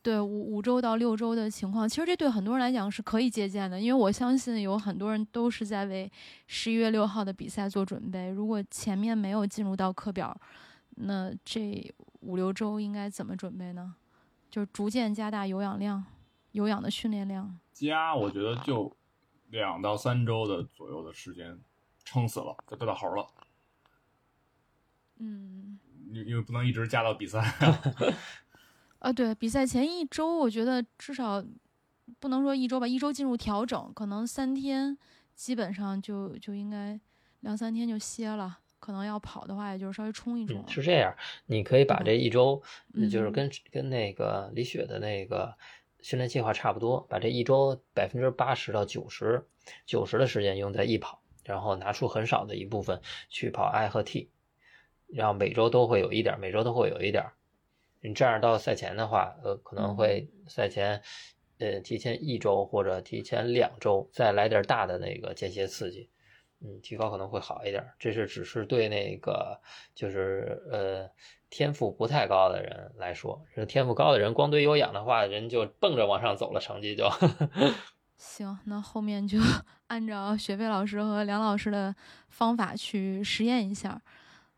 [0.00, 6.10] 对五五周到六周的情况，其实这对很多人来讲是可以借鉴的，因为我相信有很多人都是在为
[6.46, 8.28] 十一月六号的比赛做准备。
[8.28, 10.36] 如果前面没有进入到课表，
[10.96, 13.94] 那这五六周应该怎么准备呢？
[14.50, 16.04] 就是逐渐加大有氧量，
[16.52, 17.58] 有氧的训练量。
[17.72, 18.94] 加我觉得就
[19.50, 21.58] 两到三周的左右的时间，
[22.04, 23.26] 撑死了就得到猴了，
[25.18, 25.78] 嗯，
[26.10, 27.40] 因因为不能一直加到比赛。
[29.00, 31.44] 啊，对，比赛前一周，我觉得至少
[32.20, 34.96] 不能说一周吧，一周进入调整，可能三天
[35.34, 37.00] 基本上就就应该
[37.40, 38.60] 两三天就歇了。
[38.78, 40.68] 可能要跑的话，也就是稍微冲一冲嗯，。
[40.68, 41.14] 是这样，
[41.46, 42.60] 你可以把这一周，
[42.94, 45.56] 嗯就是跟跟那个李雪的那个
[46.02, 49.46] 训练计划差不多，把这一周百分之八十到九十，
[49.86, 54.30] 九十的时间用在易跑，然后拿出很少的一部分去跑 I 和 T，
[55.06, 57.32] 然后每周都会有一点儿，每周都会有一点儿。
[58.00, 61.00] 你这样到赛前的话，呃，可能会赛前，
[61.58, 66.10] 呃，提前一周或者提前两周再来点儿大的那个间歇刺激，
[66.64, 67.94] 嗯，提高可能会好一点儿。
[67.98, 69.60] 这是只是对那个
[69.94, 71.10] 就是呃
[71.50, 77.10] 天赋不太高的人来说，是天赋高的人光堆有氧的话，人就蹦着往上走了，成绩就。
[78.16, 79.38] 行，那后面就
[79.88, 81.94] 按照雪飞老师和梁老师的
[82.28, 84.00] 方法去实验一下。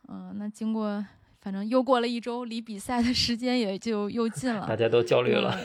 [0.08, 1.02] 嗯、那经过
[1.40, 4.66] 反正又过了一周，离比赛的时间也就又近了。
[4.68, 5.58] 大家都焦虑了。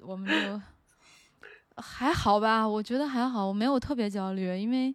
[0.00, 0.60] 我们就
[1.82, 4.94] 还好吧，我觉得还好，我没有特别焦虑，因为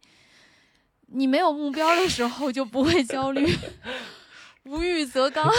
[1.13, 3.45] 你没有目标的时候就不会焦虑，
[4.65, 5.49] 无欲则刚，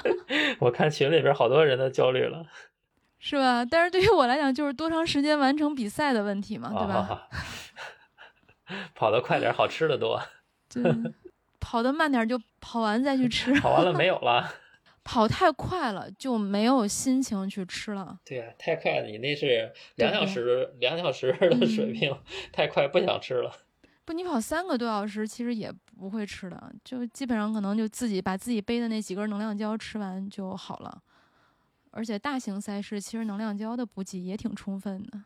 [0.60, 2.44] 我看群里边好多人都焦虑了，
[3.18, 3.64] 是吧？
[3.64, 6.94] 但是对于我来讲，就是多长时间完成比赛的问题嘛，对吧？
[8.66, 10.20] 啊、跑得快点，好吃的多。
[10.68, 10.82] 对
[11.60, 14.52] 跑得慢点就跑完再去吃， 跑完了没有了。
[15.04, 18.18] 跑太快了就没有心情去吃了。
[18.24, 22.18] 对呀、太快了，你那是两小时两小时的水平，嗯
[22.52, 23.52] 太快不想吃了。
[24.06, 31.02] 不，你跑三个多小时，其实也不会吃的，就基本上可能就自己把自己背的那几根能量胶吃完就好了。
[31.90, 35.24] 而且大型赛事其实能量胶的补给也挺充分的。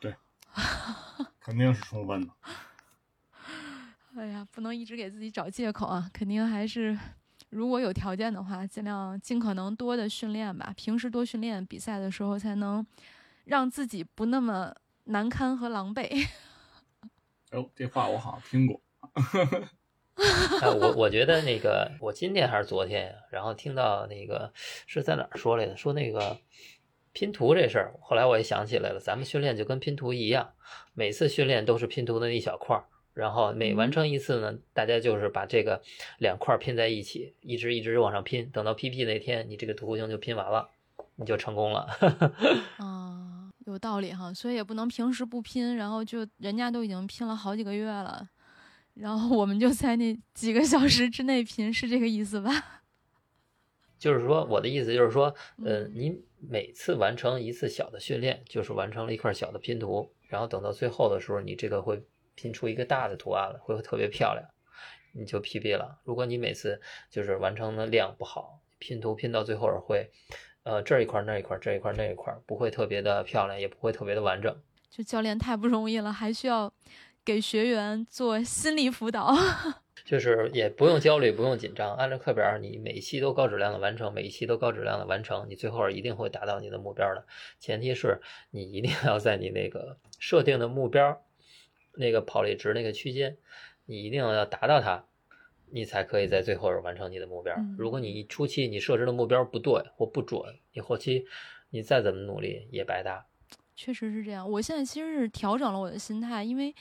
[0.00, 0.16] 对，
[1.38, 2.32] 肯定是充分的。
[4.16, 6.10] 哎呀，不能一直给自己找借口啊！
[6.12, 6.98] 肯定还是，
[7.50, 10.72] 如果有条件的话，尽量尽可能多的训练吧。
[10.76, 12.84] 平时多训练，比赛的时候才能
[13.44, 16.26] 让自己不那么难堪和狼狈。
[17.52, 18.80] 哦，这话我好像听过。
[20.60, 24.52] 啊，我我觉得那个，我今天还是昨天呀，然后听到那个
[24.86, 26.38] 是在哪儿说来的，说那个
[27.12, 30.52] 拼图这事儿，后来我也想起来了，咱们训练就跟拼图一样，
[30.92, 32.84] 每次训练都是拼图的一小块儿，
[33.14, 35.80] 然后每完成一次呢，大家就是把这个
[36.18, 40.68] 两块儿拼在一起，一直一直往上拼，等到 PP 那天，你这个图形就拼完了，
[41.16, 41.88] 你就成功了。
[42.76, 48.28] 啊， 有道理哈，所以也不能平时不拼，然后就人家都已经拼了好几个月了。
[48.94, 52.82] 然后我们就在那几个小时之内拼，是这个意思吧？
[53.98, 62.02] 就是说，我的意思就是说，呃，你每次完成一次小的训练，就是完成了一块小的拼图，然后等到最后的时候，你这个会
[62.34, 64.48] 拼出一个大的图案了，会特别漂亮，
[65.12, 66.00] 你就 PB 了。
[66.04, 70.10] 如果你每次就是完成的量不好，拼图拼到最后会，
[70.70, 74.56] 呃，这一块那一块这一块那一块不会特别的漂亮，也不会特别的完整。
[74.88, 76.72] 就教练太不容易了，还需要
[77.24, 79.34] 给学员做心理辅导。
[80.06, 87.24] 就是也不用焦虑，不用紧张，按照课表，你每一期都高质量的完成，每一期都高质量的完成，你最后一定会达到你的目标的。
[87.58, 88.20] 前提是
[88.52, 91.20] 你一定要在你那个设定的目标
[91.94, 93.36] 那个跑力值那个区间，
[93.86, 95.04] 你一定要达到它，
[95.72, 97.54] 你才可以在最后完成你的目标。
[97.56, 100.40] 嗯如果你初期你设置的目标不对或不准，
[100.72, 101.24] 你后期
[101.70, 103.26] 你再怎么努力也白搭。
[103.76, 104.48] 确实是这样。
[104.50, 106.74] 我现在其实是调整了我的心态，因为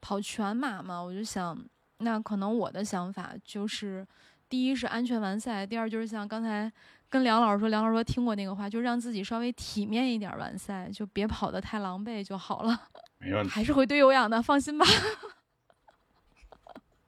[0.00, 1.58] 跑全马嘛，我就想，
[1.98, 4.06] 那可能我的想法就是，
[4.48, 6.72] 第一是安全完赛，第二就是像刚才
[7.10, 12.88] 跟梁老师说，梁老师说听过那个话，就让自己稍微体面一点完赛，就别跑得太狼狈就好了。
[13.18, 13.50] 没问题。
[13.50, 14.86] 还是会堆有氧的，放心吧。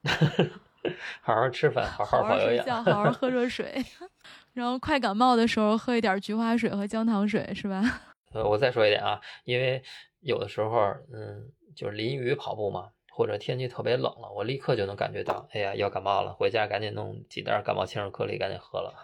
[1.23, 2.39] 好好吃饭，好好。
[2.39, 3.85] 睡觉，好好喝热水，
[4.55, 7.83] 然后快感冒的时候喝一点菊花水和姜糖水，是吧？
[8.33, 9.83] 呃，我再说一点啊，因为
[10.21, 10.79] 有的时候，
[11.13, 18.95] 嗯，就是淋雨跑步嘛，或者天气特别冷了，我立刻就能感觉到，哎呀，要感冒了，回家赶紧弄几袋感冒清热颗粒，赶紧喝了。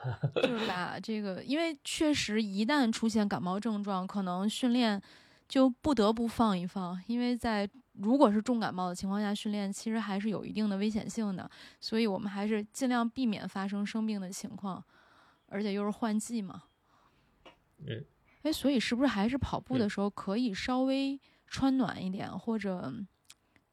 [0.43, 5.01] 就是把这个，因为确实一旦出现感冒症状，可能训练
[5.49, 11.49] 就不得不放一放，因为在如果是重感冒的情况下训练，其实还是有一定的危险性的，
[11.81, 14.83] 所以我们还是尽量避免发生生病的情况，
[15.47, 16.65] 而且又是换季嘛。
[17.79, 18.05] 嗯，
[18.43, 22.93] 哎，所以是不是还是跑步的嗯时候可以稍微穿暖一点，或者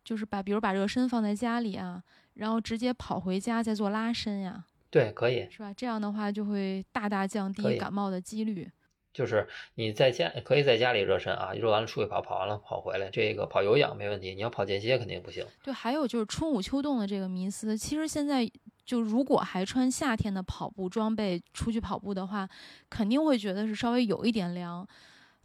[0.04, 2.04] 就是把比如把热身放在家里啊，
[2.36, 5.74] 然后直接跑回家再做拉伸呀，对，可以，是吧？
[5.74, 8.70] 这样的话就会大大降低感冒的几率。
[9.14, 14.34] 就是你在家可以在家里热身啊，热完了出去跑，跑完了跑回来，这个跑有氧没问题。
[14.34, 15.46] 你要跑间歇肯定不行。
[15.64, 18.50] 对，还有就是春捂秋冻的这个迷思，其实现在
[18.86, 22.48] 就如果还穿夏天的跑步装备出去跑步的话，
[22.90, 24.88] 肯定会觉得是稍微有一点凉，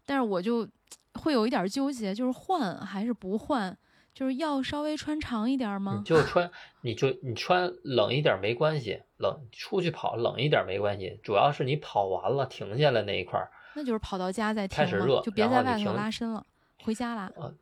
[0.04, 0.66] 但是我就
[1.14, 3.76] 会有一点纠结，就是换还是不换，
[4.14, 6.04] 就是要稍微穿长一点吗你？
[6.04, 6.50] 就穿，
[6.82, 16.44] 你就你穿冷一点没关系，冷出去跑冷一点没关系，主要是你跑完了停下来那一块儿，那就是跑到家再停开始热，就别在外头拉伸了，
[16.82, 17.30] 回家拉。
[17.36, 17.54] 呃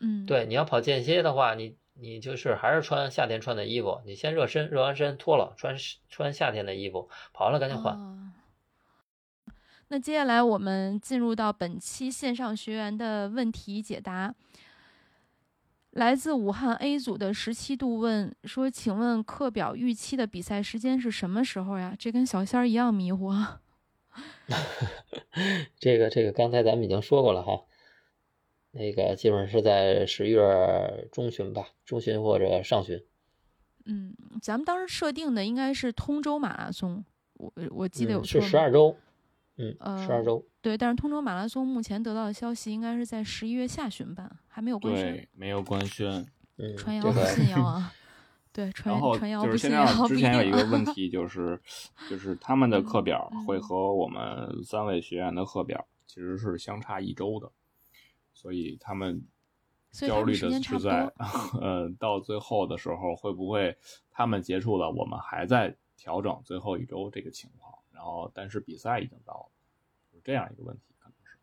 [0.00, 5.76] 嗯，对，你要跑间歇的话，你你就是还是穿夏天穿的衣服，你先热身，热完身脱了，穿
[6.08, 7.94] 穿夏天的衣服，跑完了赶紧换。
[7.94, 8.18] 哦
[9.88, 14.34] 那接下来我们进入到本期线上学员的问题解答。
[15.90, 23.60] 来自武汉 A 组的十七度问说：“请问课表预期的比赛时间是什么时候呀？”这跟小仙儿一样迷糊啊。
[25.78, 27.64] 这个这个刚才咱们已经说过了哈，
[28.72, 33.02] 那个基本上是在十月中旬吧，中旬或者上旬。
[33.84, 38.96] 嗯，咱们当时设定的应该是通州马拉松，我我记得有嗯、是十二周，
[39.56, 40.44] 嗯，呃十二周。
[40.60, 45.28] 对，但是通州马拉松目前得到的消息应该是在十一月下旬办，还没有官宣。
[45.32, 46.26] 没有官宣。
[46.58, 47.92] 嗯，传谣信 谣啊！
[48.52, 51.58] 对，然后就是现在之前有一个问题， 就是
[52.10, 57.50] 就是他们的课表嗯会和我们三位学员的课表其实是相差一周的，
[58.34, 59.22] 所以他们
[59.90, 61.10] 焦虑的是在
[61.60, 63.74] 呃到最后的时候会不会
[64.10, 69.48] 他们结束了，我们还在调整最后一周这个情况，然后但是比赛已经到了，
[70.12, 71.38] 是这样一个问题，可能是。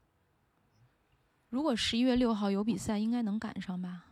[1.49, 4.05] 如果十一月六号有比赛，应该能赶上吧？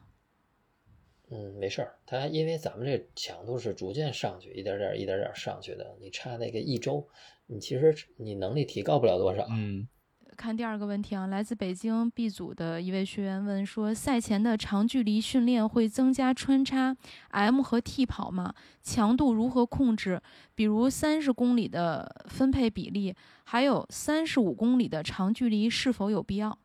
[1.30, 5.96] 嗯，没事儿，它因为咱们这强度是逐渐上去，一点点儿一点点儿上去的。
[6.00, 7.06] 你差那个一周，
[7.48, 9.46] 你其实你能力提高不了多少。
[9.50, 9.88] 嗯，
[10.38, 16.96] 看第二个问题啊，来自北京 B 组的一位学员问说：赛前的长距离训练会增加穿插
[17.32, 18.54] M 和 T 跑吗？
[18.82, 20.22] 强度如何控制？
[20.56, 23.14] 比如三十公里的分配比例，
[23.44, 26.58] 还有三十五公里的长距离是否有必要？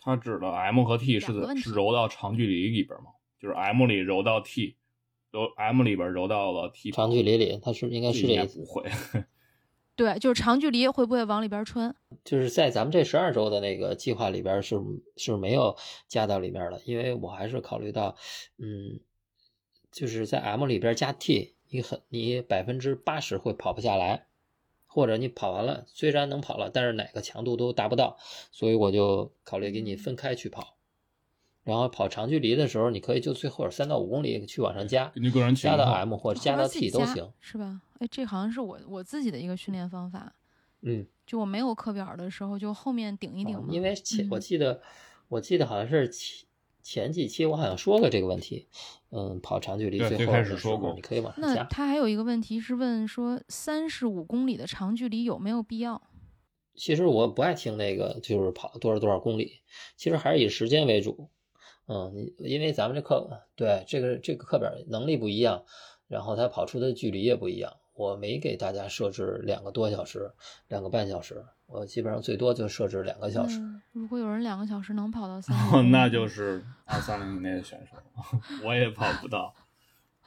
[0.00, 1.32] 他指的 M 和 T 是
[1.72, 3.10] 揉到长距离里边吗？
[3.42, 4.76] 就是 M 里揉到 T，
[5.32, 8.60] 揉 M 里边揉到了 T 长距离里，它是应该是这意思。
[8.60, 8.88] 不会。
[9.96, 11.94] 对，就是长距离会不会往里边穿？
[12.24, 14.80] 就是在咱们这十二周的那个计划里边是
[15.16, 15.76] 是没有
[16.06, 18.16] 加到里面的，因为我还是考虑到，
[18.58, 19.00] 嗯，
[19.90, 24.28] 就是在 M 里边加 T，你很你百分之八十会跑不下来，
[24.86, 28.16] 或者你跑完了虽然能跑了，但是哪个强度都达不到，
[28.50, 30.71] 所以我就考虑给你分开去跑。
[31.64, 37.32] 然后跑长距离的时候，你可以就最后三到五公里去往上加，根据个人加到 M 或者加到 T 都行。
[37.40, 37.80] 是吧？
[37.98, 40.34] 哎，这好像是我我自己的一个训练方法。
[40.80, 43.66] 嗯，就我没有课表的时候，就后面顶一顶嘛。
[43.68, 44.82] 啊因为前我嗯记得，
[45.28, 46.44] 我记得好像是前
[46.82, 48.66] 前几期我好像说过这个问题。
[49.10, 51.64] 嗯，跑长距离最开始说过你可以往上那加。
[51.64, 56.02] 他还有一个问题是问说，三十五公里的长距离有没有必要？
[56.74, 59.60] 其实我不爱听那个，就是跑多少多少公里，
[59.96, 61.28] 其实还是以时间为主。
[61.92, 65.62] 嗯，你因为咱们这课对这个这个课表能力不一样，
[66.08, 67.76] 然后他跑出的距离也不一样。
[67.92, 70.32] 我没给大家设置两个多小时，
[70.68, 73.58] 两个半小时，我基本上最多就设置两个小时。
[73.58, 77.96] 嗯，如果有人两个小时能跑到三哦，那就是 二三零以内的选手，
[78.64, 79.54] 我也跑不到。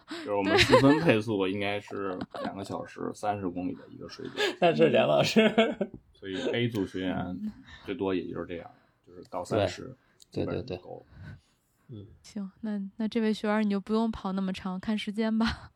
[0.08, 5.50] 就是我们 积分配速应该是两个小时三十公里的一个水准，但是梁老师。
[6.14, 7.36] 所以 A 组学员
[7.84, 8.70] 最多也就是这样，
[9.08, 9.98] 就是到三十，
[10.32, 10.80] 对对对。
[11.90, 15.72] 嗯，行，那那这位学员你就不用跑那么长，看时间吧。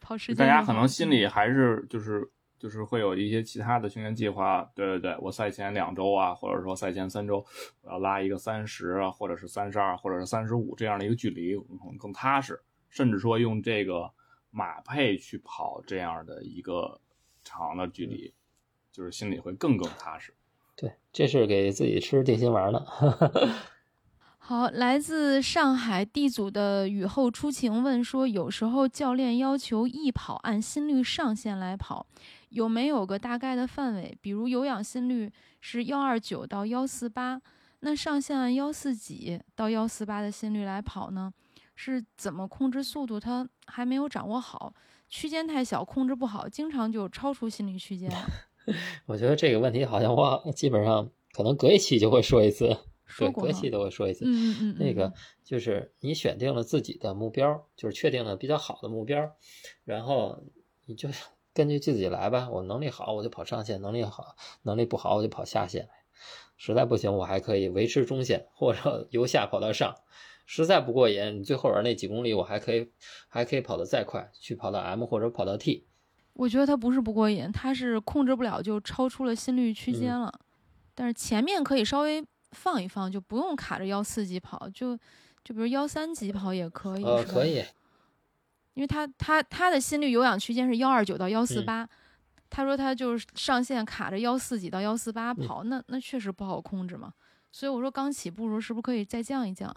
[0.00, 7.44] 跑时间大家可能心里还是就是就是会有一些其他的训练计划，对对对，我赛前两周啊，或者说赛前三周，
[7.80, 14.10] 我要拉一个三十啊，或者是三十二，或者是三十五这样的一个距离，可能更踏实，甚至说用这个
[14.50, 17.00] 马配去跑这样的一个
[17.42, 18.34] 长的距离，
[18.92, 20.34] 就是心里会更更踏实。
[20.76, 22.84] 对，这是给自己吃定心丸呢。
[24.50, 32.04] 好，来自上海 D 组的雨后初晴问说，有时候教练要求易跑按心率上限来跑，
[32.48, 34.18] 有没有个大概的范围？
[34.20, 35.30] 比如有氧心率
[35.60, 37.40] 是幺二九到幺四八，
[37.78, 41.32] 那上限按幺四几到幺四八的心率来跑呢，
[41.76, 43.20] 是怎么控制速度？
[43.20, 44.74] 他还没有掌握好，
[45.08, 48.10] 区间太小，控制不好，经常就超出心率区间。
[49.06, 52.76] 我觉得这个问题好像我基本上可能隔一期就会说一次，
[53.10, 54.24] 说过哈隔一期都会说一次。
[54.24, 55.12] 嗯嗯嗯，那个嗯
[55.44, 59.32] 就是你选定了自己的目标，就是确定了比较好的目标，
[59.84, 60.42] 然后
[60.86, 61.08] 你就
[61.52, 62.48] 根据自己来吧。
[62.50, 65.88] 我能力好，我就跑上线；能力好，能力不好，我就跑下线。
[66.56, 69.96] 实在不行，我还可以维持中线，或者由下跑到上。
[70.46, 72.90] 实在不过瘾，你最后边那几公里，我还可以
[73.28, 75.86] 还可以跑得再快，去跑到 M 或者跑到 T。
[76.34, 80.40] 我觉得他不是不过瘾，他是控制不了就超出了心率区间嗯了。
[80.94, 84.96] 但是前面可以稍微放一放，就不用卡着幺四级跑，就
[85.44, 87.04] 就比如幺三级跑也可以。
[87.04, 87.64] 呃，可，以，
[88.74, 91.88] 因为他他他的心率有氧区间是幺二九到幺四嗯八，
[92.48, 97.14] 他说他就是上限卡着幺四几到幺四八嗯跑，那那确实不好控制嘛。
[97.52, 99.74] 所以我说刚起步的时候是不是可以再降一降？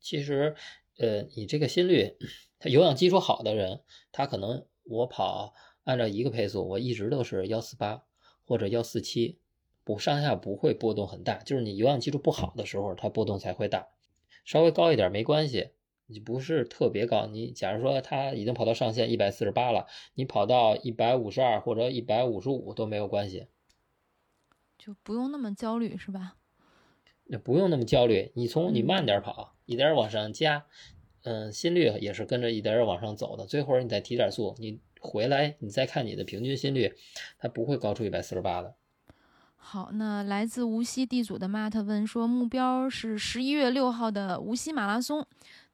[0.00, 0.56] 其实，
[0.98, 2.16] 呃，你这个心率，
[2.58, 3.80] 他有氧基础好的人，
[4.10, 8.02] 他可能我跑按照一个配速，我一直都是幺四八
[8.44, 9.38] 或者幺四七，
[9.84, 11.38] 不上下不会波动很大。
[11.38, 13.88] 就是你有氧基础不好的时候，它波动才会大。
[14.44, 15.70] 稍微高一点没关系，
[16.06, 17.26] 你不是特别高。
[17.26, 23.46] 你假如说它已经跑到上限一百四十八了，你跑到一百五十二或者一百五十五都没有关系。
[24.78, 26.36] 就不用那么焦虑，是吧？
[27.26, 30.66] 也不用那么焦虑，你从你嗯慢点儿跑，一点儿往上加，
[31.22, 33.46] 嗯，心率也是跟着一点儿往上走的。
[33.46, 36.94] 最后你再提点儿速，你回来你再看你的平均心率，
[37.38, 38.74] 它不会高出一百四十八的。
[39.64, 45.24] 好，那来自无锡地组的 Matt 问说，目标是十一月六号的无锡马拉松，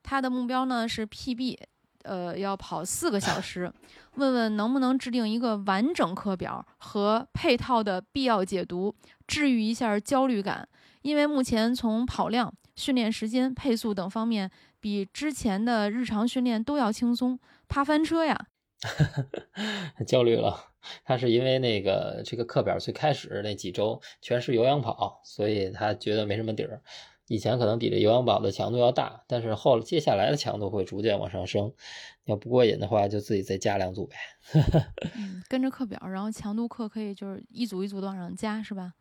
[0.03, 1.57] 他的目标呢是 PB，
[2.05, 3.73] 呃，要跑四个小时。
[4.15, 8.95] 问问能不能制定一个完整课表和配套的必要解读，
[9.27, 10.69] 治愈一下焦虑感。
[11.03, 18.47] 因为目前从跑量、训练时间、配速等方面，比之前的日常训练都要轻松，怕翻车呀。
[20.07, 20.68] 焦虑了，
[21.05, 26.83] 他是因为那个这个课表最开始那几周全是有氧跑，所以他觉得没什么底儿。
[27.27, 31.73] 以前可能比这有氧跑的强度要大，但是后接下来的强度会逐渐往上升。
[32.25, 34.17] 要不过瘾的话，就自己再加两组呗。
[35.15, 38.95] 嗯，跟着课表，然后强度课可以就是一组一组的往上加，是吧？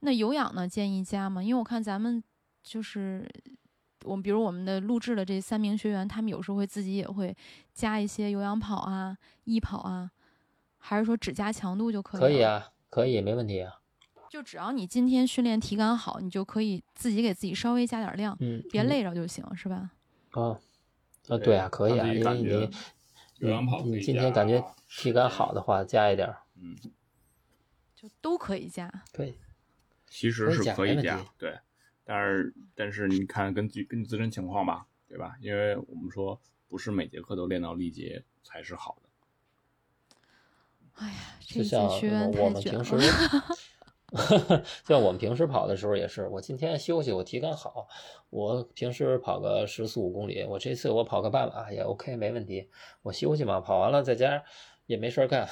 [0.00, 1.42] 那有氧呢，建议加吗？
[1.42, 2.22] 因为我看咱们
[2.62, 3.30] 就是
[4.04, 7.36] 我们，比如我们的录制的这三名学员，他们有时候会自己也会
[7.74, 10.10] 加一些有氧跑啊、易跑啊，
[10.84, 12.20] 还是说只加强度就可以？
[12.20, 12.42] 可以。
[12.42, 13.78] 啊，可以，没问题啊。
[14.28, 19.90] 就只要你今天训练体感好，你就可以自己给自己稍微加点量，嗯，别嗯累着就行，是吧？
[20.30, 20.58] 啊，
[21.28, 22.68] 啊，对啊，可以啊，因为你感觉
[23.36, 26.76] 有氧跑可你今天感觉体感好的话，加一点儿，嗯，
[27.94, 28.90] 就都可以加。
[29.12, 29.38] 对。
[30.08, 31.58] 其实是可以加对，
[32.04, 35.36] 但是但是你看根据根据自身情况吧，对吧？
[35.40, 39.01] 因为我们说不是每节课都练到力竭才是好的，
[40.94, 43.02] 哎呀，就像学员我太卷们平时了。
[44.86, 47.88] 像我们平时跑的时候也是，我今天休息，我体感好，
[48.28, 52.68] 我平时跑个十四五公里，我这次我跑个半马也 OK，没问题。
[53.00, 54.42] 我休息嘛，跑完了在家
[54.84, 55.48] 也没事儿干，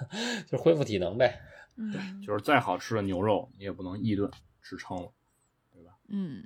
[0.46, 1.40] 就恢复体能呗。
[1.76, 4.30] 嗯就是再好吃的牛肉你也不能一顿
[4.60, 5.10] 吃撑了，
[5.72, 5.92] 对吧？
[6.08, 6.44] 嗯，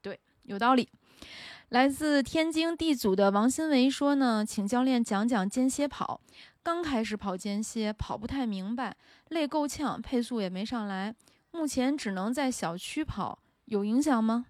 [0.00, 0.88] 对，有道理。
[1.68, 6.20] 来自天津地组的王新维说呢，请教练讲讲间歇跑。
[6.66, 8.96] 刚开始跑间歇，跑不太明白，
[9.28, 11.14] 累够呛，配速也没上来。
[11.52, 14.46] 目前只能在小区跑，有影响吗？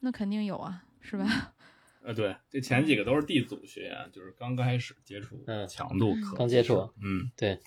[0.00, 1.54] 那肯定有啊，是吧？
[2.02, 7.60] 呃，对，这前几个都是 D 组学员，就是刚开始接触嗯强度课，刚接触，嗯，对，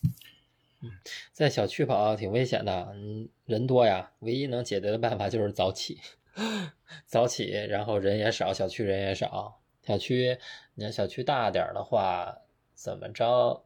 [0.81, 0.91] 嗯，
[1.31, 6.01] 在小区跑挺危险的，嗯，人多呀，唯一能解决的办法就是早起，
[7.07, 9.61] 早起，然后人也少，小区人也少。
[9.83, 10.37] 小区，
[10.75, 12.35] 你要小区大点儿的话，
[12.81, 13.63] 怎么着，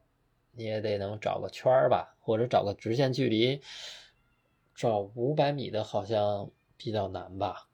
[0.52, 3.62] 你也得能找个圈儿吧，或者找个直线距离，
[4.74, 7.66] 找五百米的好像比较难吧。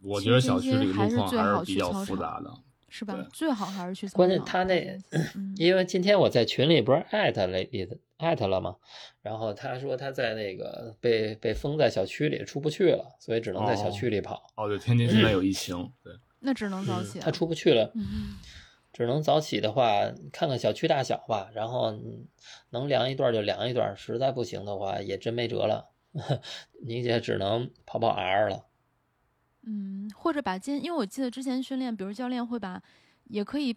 [0.00, 2.50] 我觉得小区里路况还是比较复杂的，
[2.88, 3.14] 是吧？
[3.34, 4.98] 最好还是去操关键他那
[5.34, 8.76] 嗯因为今天我在群里不是艾特了一艾特了吗？
[9.20, 14.50] 然后他说他在那个被被封在小区里出不去了，所以只能在小区里跑。
[14.56, 18.38] 哦，对，天津现在有疫情，对，那只能早起他出不去了，嗯，
[18.92, 22.26] 只能早起的话，看看小区大小吧，然后嗯
[22.70, 25.88] 能量一段就量一段，实在不行的话也真没辙了，
[26.84, 28.66] 你也只能跑跑 R 了。
[29.62, 32.82] 嗯，或者把间，因为我记得之前训练，比如教练会把，
[33.24, 33.76] 也可以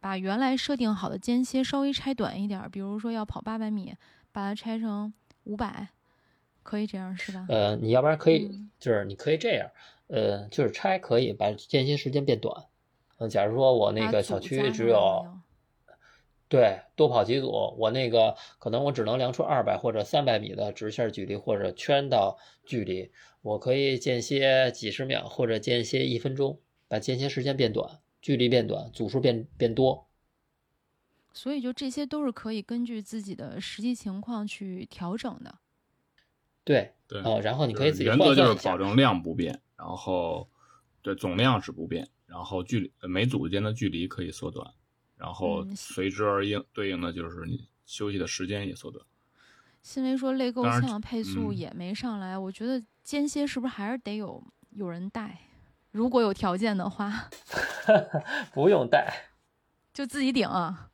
[0.00, 3.94] 把原来设定好的间歇稍微拆短一点儿，比如说要跑八百米，
[4.32, 5.88] 把它拆成五百，
[6.64, 7.46] 可以这样是吧？
[7.48, 9.70] 呃，你要不然可以嗯就是你可以这样，
[10.08, 12.66] 呃，就是拆可以把间歇时间变短。
[13.18, 15.26] 嗯，假如说我那个小区只有
[16.48, 23.10] 对，多跑几组，我那个可能我只能量出二百或者三百米的直线距离或者圈道距离，
[23.40, 30.06] 我可以间歇几十秒或者间歇一分钟，把间歇时间变短，距离变短，组数变变多。
[31.32, 35.54] 所以就这些都是可以根据自己的实际情况去调整的。
[36.62, 38.44] 对，对呃，然后你可以自己原则就。
[38.44, 40.46] 是保证量不变，然后
[41.00, 44.66] 对总量是不变，然后距离呃每组间的距离可以缩短，
[45.18, 49.04] 然后嗯随之而应对应的就是你休息的时间也缩短。
[49.82, 55.42] 新维说类够呛，配速嗯也没上来，我觉得间歇是不是还是得有有人带？
[55.90, 57.28] 如果有条件的话，
[58.54, 59.12] 不用带。
[59.92, 60.88] 就自己顶啊。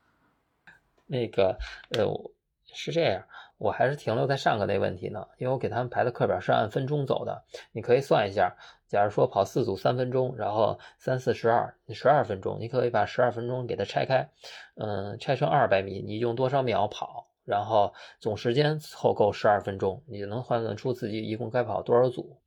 [1.07, 1.57] 那个
[1.91, 2.32] 呃，我
[2.74, 3.22] 是这样，
[3.59, 8.57] 我还是停留在上个那问题呢，因为我给他们排的课表是按分钟走的，你可以算一下，
[8.89, 14.28] 假如说跑四组三分钟，然后三四十二，十二分钟，你可以把十二分钟给它拆开，
[14.76, 22.41] 嗯，拆成二百米，你用多少秒跑，然后总时间凑够十二分钟，你就能换算出自己一共该跑多少组。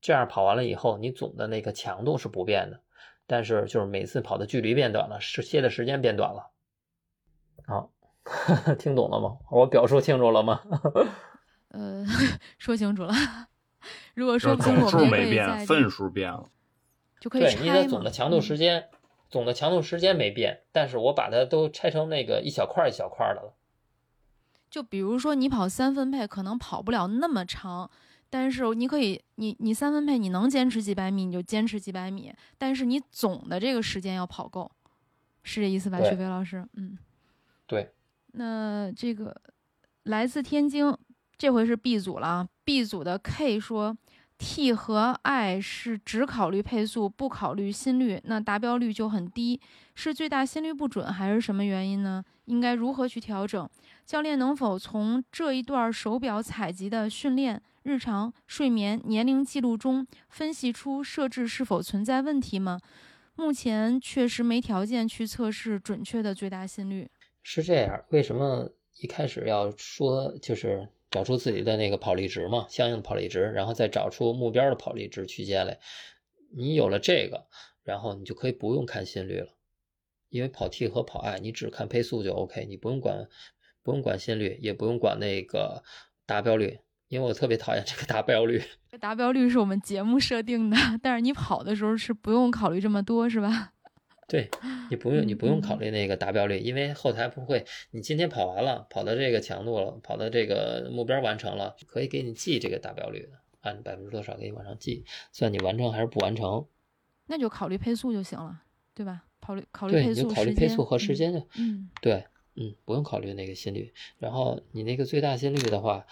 [0.00, 2.80] 这样跑完了以后，你总的那个强度是不变的，
[3.26, 6.50] 但是就是每次跑的距离变短了，是歇的时间变短了。
[7.66, 7.90] 好，
[8.78, 9.36] 听懂了吗？
[9.50, 10.60] 我表述清楚了吗？
[11.74, 12.04] 呃，
[12.56, 13.12] 说清楚了。
[14.14, 16.48] 如果说不清楚，总数没变，分数变了。
[17.20, 18.88] 就可以对，你的总的强度时嗯间，
[19.28, 23.54] 总的强度时间没变，但是我把它都拆成那个一小块儿一小块儿的了。
[24.70, 27.90] 就比如说你跑三分配，可能跑不了那么长，
[28.30, 34.70] 但是你可以，你你三分配你能坚持几百米，你就坚持几百米，但是你总的这个时间要跑够，
[35.42, 36.64] 是这意思吧，对徐飞老师？
[36.74, 36.98] 嗯，
[37.66, 37.90] 对，
[38.32, 39.34] 那这个
[40.04, 40.96] 来自天津，
[41.36, 42.48] 这回是 B 组了啊。
[42.68, 43.96] B 组的 K 说
[44.36, 49.58] ，T 和 I 是只考虑配速，不考虑心率，那达标率就很低，
[49.94, 52.22] 是最大心率不准还是什么原因呢？
[52.44, 53.66] 应该如何去调整？
[54.04, 62.78] 教练能否从这一段手表采集的训练、日常、睡眠、年龄记录中分析出设置是否存在问题吗？
[63.36, 67.08] 目前确实没条件去测试准确的最大心率。
[67.42, 67.98] 是这样。
[68.10, 75.78] 为什么一开始要说就是找出自己的那个跑力值嘛，相应的跑力值，然后再找出目标的跑力值区间来？
[76.54, 77.46] 你有了这个，
[77.82, 79.48] 然后你就可以不用看心率了，
[80.28, 83.28] 因为跑 T 和跑 I 你只看配速就 OK，你不用管
[83.82, 85.82] 不用管心率，也不用管那个
[86.26, 88.62] 达标率，因为我特别讨厌这个达标率。
[89.00, 93.72] 达标率是我们节目设定的，但是你跑的时候是不用考虑这么多，是吧？
[94.28, 94.50] 对
[94.90, 97.64] 你不用，你不用嗯考虑那个达标率，因为后台不会。
[97.90, 103.30] 你今天跑完了，跑到这个强度了，跑到这个目标完成了，可以给你记这个达标率的，
[103.62, 106.66] 按百分之多少给你往上记，算你完成还是不完成。
[107.26, 108.62] 那就考虑配速就行了，
[108.94, 109.24] 对吧？
[109.40, 112.24] 考虑考虑对，配你就速、考虑配速和时嗯间就，嗯，对，
[112.56, 113.94] 嗯，不用考虑那个心率。
[114.18, 116.06] 然后你那个最大心率的话，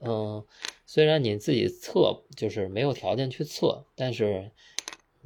[0.00, 0.42] 嗯，
[0.86, 4.52] 虽然你自己测就是没有条件去测，但是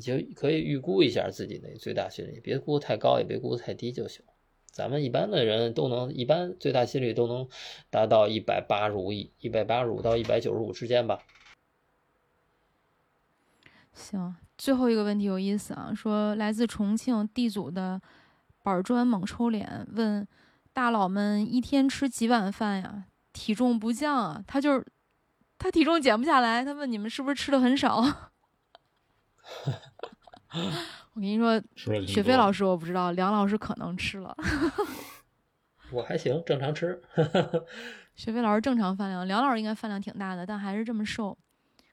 [0.02, 4.22] 就可以预估一下自己那最大心率，别估太高，也别估太低就行。
[4.70, 7.48] 咱们一般的人都能，一般最大心率都能
[7.88, 11.20] 达到一百八十五一百八十五到一百九十五之间吧。
[13.94, 14.34] 行。
[14.58, 18.00] 最后一个问题有意思啊，说来自重庆地组的
[18.62, 20.26] 板砖猛抽脸问
[20.72, 23.06] 大佬们一天吃几碗饭呀？
[23.32, 24.44] 体重不降啊？
[24.46, 24.86] 他就是
[25.58, 28.31] 他体重减不下来，他问你们是不是吃的很少？
[31.14, 31.60] 我跟你说，
[32.06, 34.36] 雪飞老师我不知道，梁老师可能吃了。
[35.90, 37.02] 我还行，正常吃。
[38.14, 41.36] 雪飞老师正常饭量，梁老师应该饭量挺大的，但还是这么瘦，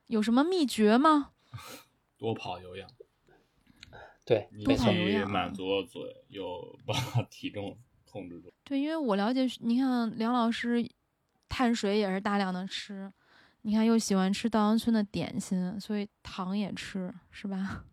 [0.08, 1.32] 有什么秘诀吗？
[2.18, 2.90] 多跑有氧，
[4.26, 6.94] 对，你多跑有氧满足了嘴，又把
[7.30, 8.54] 体重控制住。
[8.64, 10.86] 对，因为我了解，你看梁老师
[11.48, 13.12] 碳水也是大量的吃，
[13.62, 17.84] 你看又喜欢吃稻香村的点心，所以糖也吃，是吧？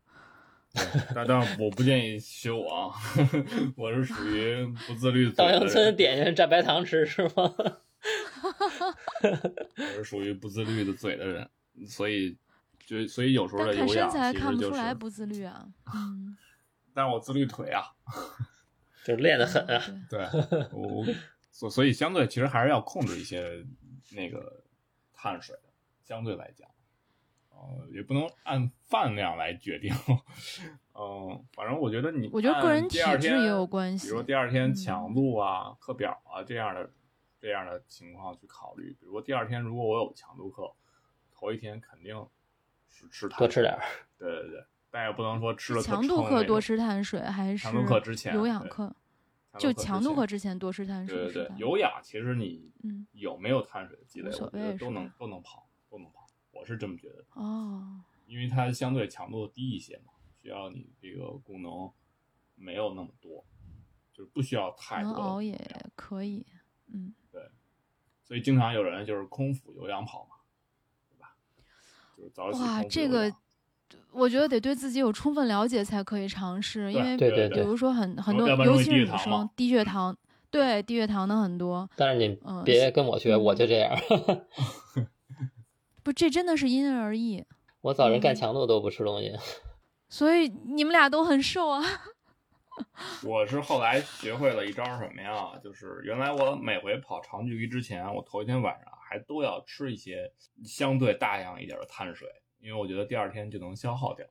[1.14, 2.94] 但但我不建议学我啊，
[3.76, 7.54] 我是属于不自律稻香村点心蘸白糖吃是吗？
[9.78, 11.48] 我是属于不自律的嘴的人，
[11.88, 12.36] 所以
[12.84, 15.66] 就所以有时候但看身的有氧材看不其实就是，出来不自律啊。
[15.94, 16.36] 嗯，
[16.92, 17.82] 但是我自律腿啊，
[19.02, 19.82] 就是练得很啊。
[20.10, 21.06] 对，对我
[21.50, 23.64] 所所以相对其实还是要控制一些
[24.12, 24.62] 那个
[25.16, 25.72] 碳水的，
[26.04, 26.68] 相对来讲，
[27.50, 29.92] 呃，也不能按饭量来决定，
[30.94, 36.90] 嗯、反正我觉得你我觉得个人按第二天体质也有关系比如说第二天嗯强度啊、课表啊这样的
[37.40, 40.70] 这样的情况去考虑，比如说第二天如果我有强度课，
[41.34, 42.26] 头一天肯定
[42.90, 43.80] 是吃碳多吃点儿。
[44.18, 48.94] 对对对，但也不能说吃了强度课多吃碳水还是强度课之前对有氧课？
[49.58, 53.06] 就强度课课之前多吃碳水对对对，有氧其实你嗯。
[53.12, 61.90] 有没有碳水的积累，无所我觉得都能都能跑，都能跑，我是这么觉得的，哦，因为它相对强度低一些嘛，需要你这个功能
[62.56, 63.42] 没有那么多，
[64.12, 65.58] 就是不需要太多的能熬也
[65.94, 66.44] 可以，
[66.88, 67.40] 嗯，对
[68.22, 70.36] 所以经常有人就是空腹有氧跑嘛，
[71.08, 71.34] 对吧？
[72.18, 73.34] 就是早起哇，这个
[74.12, 80.16] 我觉得得对自己有充分了解才可以尝试，因为对对对比如说很很多，尤其是女低血糖嘛生低血糖，
[80.50, 83.94] 对低血糖的很多，但是你嗯别跟我学，嗯我就这样。
[86.02, 87.44] 不，这真的是因人而异。
[87.82, 89.32] 我早晨干嗯强度都不吃东西。
[90.08, 91.82] 所以你们俩都很瘦啊，
[93.24, 95.50] 我是后来学会了一招什么呀？
[95.62, 100.30] 就是原来我每回跑长距离之前，我头一天晚上还都要吃一些
[100.64, 102.28] 相对大量一点的碳水，
[102.66, 104.26] 因为我觉得第二天就能消耗掉。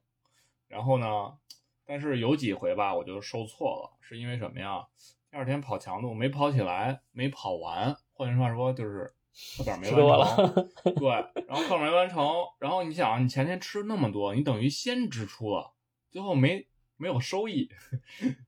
[0.68, 1.38] 然后呢，
[1.86, 4.86] 但是有几回吧，我就受挫了，是因为什么呀？
[5.32, 9.16] 第二天跑强度没跑起来，没跑完，换句话说就是
[9.58, 10.44] 课表没完成。
[10.54, 11.10] 了，对，
[11.48, 12.28] 然后课没完成，
[12.60, 15.74] 然后你想，你前天吃那么多，你等于先支出了，
[16.12, 16.68] 最后没
[16.98, 17.70] 没有收益，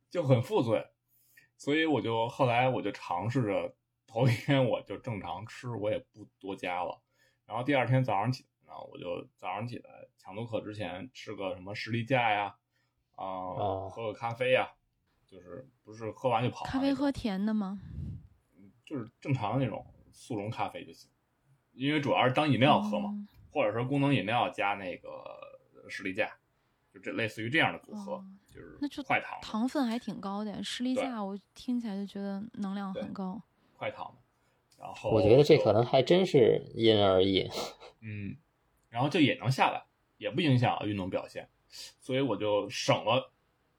[0.10, 0.86] 就很负罪。
[1.56, 3.74] 所以我就后来我就尝试着
[4.06, 7.02] 头一天我就正常吃，我也不多加了。
[7.46, 12.56] 然后第二天早上起来呢，我就早上起来强度课之前吃个什么士力架呀，
[13.16, 14.70] 啊、哦喝个咖啡呀，
[15.26, 17.80] 就是不是喝完就跑咖啡喝甜的吗？
[18.86, 21.10] 就是正常的那种速溶咖啡就行，
[21.74, 23.16] 因为主要是当饮料喝嘛，哦
[23.52, 25.10] 或者说功能饮料加那个
[25.90, 26.38] 士力架，
[26.94, 33.42] 就这类似于这样的组合，哦就是那就快糖糖分还挺高的，士力架我听起来就觉得能量很高。
[33.74, 34.16] 快糖。
[34.80, 37.50] 然后我觉得这可能还真是因人而异。
[38.02, 38.38] 嗯，
[38.90, 39.86] 然后就也能下来，
[40.18, 41.50] 也不影响运动表现，
[42.00, 43.32] 所以我就省了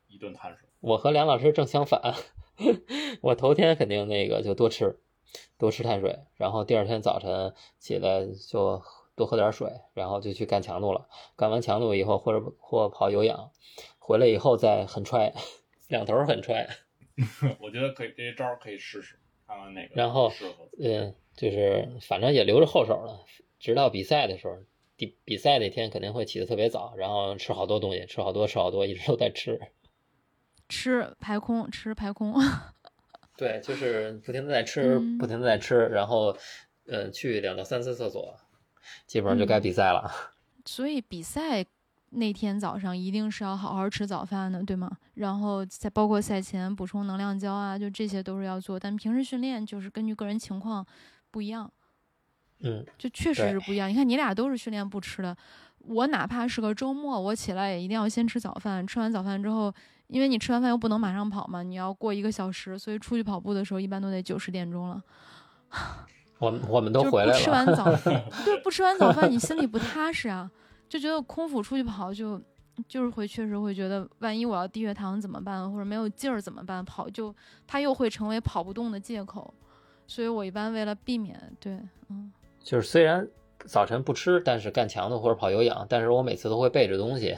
[0.06, 0.68] 一顿碳水。
[0.80, 2.14] 我和梁老师正相反，
[3.20, 5.00] 我头天肯定那个就多吃，
[5.58, 8.82] 多吃碳水，然后第二天早晨起来就
[9.16, 11.08] 多喝点水，然后就去干强度了。
[11.36, 13.50] 干完强度以后，或者或跑有氧，
[13.98, 15.34] 回来以后再狠踹，
[15.88, 16.68] 两头狠踹。
[17.58, 20.68] 我觉得可以，这些招儿可以试试，看看哪个然后适合。
[20.78, 23.24] 嗯，就是反正也留着后手了，
[23.58, 24.58] 直到比赛的时候，
[24.98, 29.58] 比比赛那天肯定会起得特别早，然后吃好多东西，吃好多吃好多，一直都在吃。
[30.68, 32.34] 吃排空，吃排空。
[33.38, 36.36] 对，就是不停的在吃，嗯不停的在吃，然后，
[36.86, 38.36] 呃，去两到三次厕所，
[39.06, 40.10] 基本上就该嗯比赛了。
[40.66, 41.64] 所以比赛
[42.10, 44.90] 那天早上一定是要好好吃早饭的，对吗？
[45.14, 48.78] 然后再包括赛前补充能量胶啊，就这些都是要做。
[48.80, 50.84] 但平时训练就是根据个人情况
[51.30, 51.70] 不一样，
[52.60, 53.88] 嗯，就确实是不一样。
[53.88, 55.36] 你看你俩都是训练不吃的，
[55.78, 58.86] 我哪怕是个周末，我起来也一定要先吃早饭。
[58.86, 59.72] 吃完早饭之后，
[60.08, 65.02] 因为你吃完饭又不能马上跑嘛，你要过一个小时，所以出去跑步的时候一般都得九十点钟了。
[66.38, 67.38] 我们我们都回来了。
[67.38, 70.50] 吃完早饭， 对，不吃完早饭你心里不踏实啊，
[70.88, 72.40] 就觉得空腹出去跑就
[72.86, 76.84] 就是会确实会觉得，万一我要低血糖怎么办，或者没有劲儿怎么办？
[76.84, 77.34] 跑就
[77.66, 79.52] 它又会成为跑不动的借口，
[80.06, 82.32] 所以我一般为了避免，对，嗯，
[82.62, 83.26] 就是虽然
[83.66, 87.36] 早晨不吃，但是干强度或者跑有氧，但是我每次都会备着东西，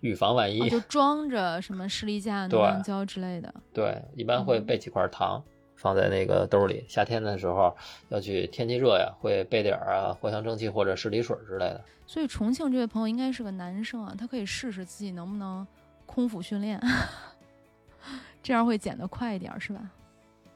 [0.00, 0.62] 预防万一。
[0.62, 3.54] 哦就装着什么士力架、对能量胶之类的。
[3.72, 5.42] 对，一般会嗯备几块糖。
[5.78, 7.76] 放在那个兜里，夏天的时候
[8.08, 11.84] 要去天气热呀，会备点儿啊藿香正气或者十里水之类的。
[12.06, 15.64] 所以重庆这位朋友应该是个男生啊，他可以试试自己能不能
[16.06, 16.80] 空腹训练，
[18.42, 19.80] 这样会减得快一点儿，是吧？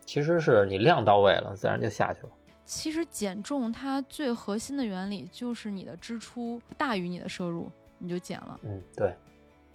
[0.06, 2.28] 其实是你量到位了，自然就下去了。
[2.72, 7.68] 其实减重它最核心的原理就是你的支出大于你的摄入，
[7.98, 9.12] 你就减了，嗯，对，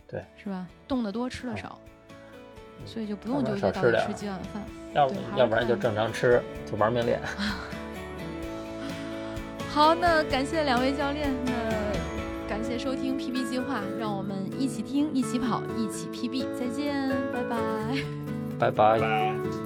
[0.07, 0.65] 对是吧？
[0.87, 1.77] 动得多，吃的嗯少，
[2.85, 4.63] 所以就不用纠结到少吃点儿底吃几碗饭。
[4.93, 7.19] 要不要不然就正常吃，就玩命练。
[9.69, 11.51] 好，那感谢两位教练，那
[12.47, 17.57] 感谢收听 PB 计划，让我们一起听，一起跑，一起 PB，再见，拜拜。
[18.57, 18.97] 拜拜。
[18.97, 19.64] 拜拜。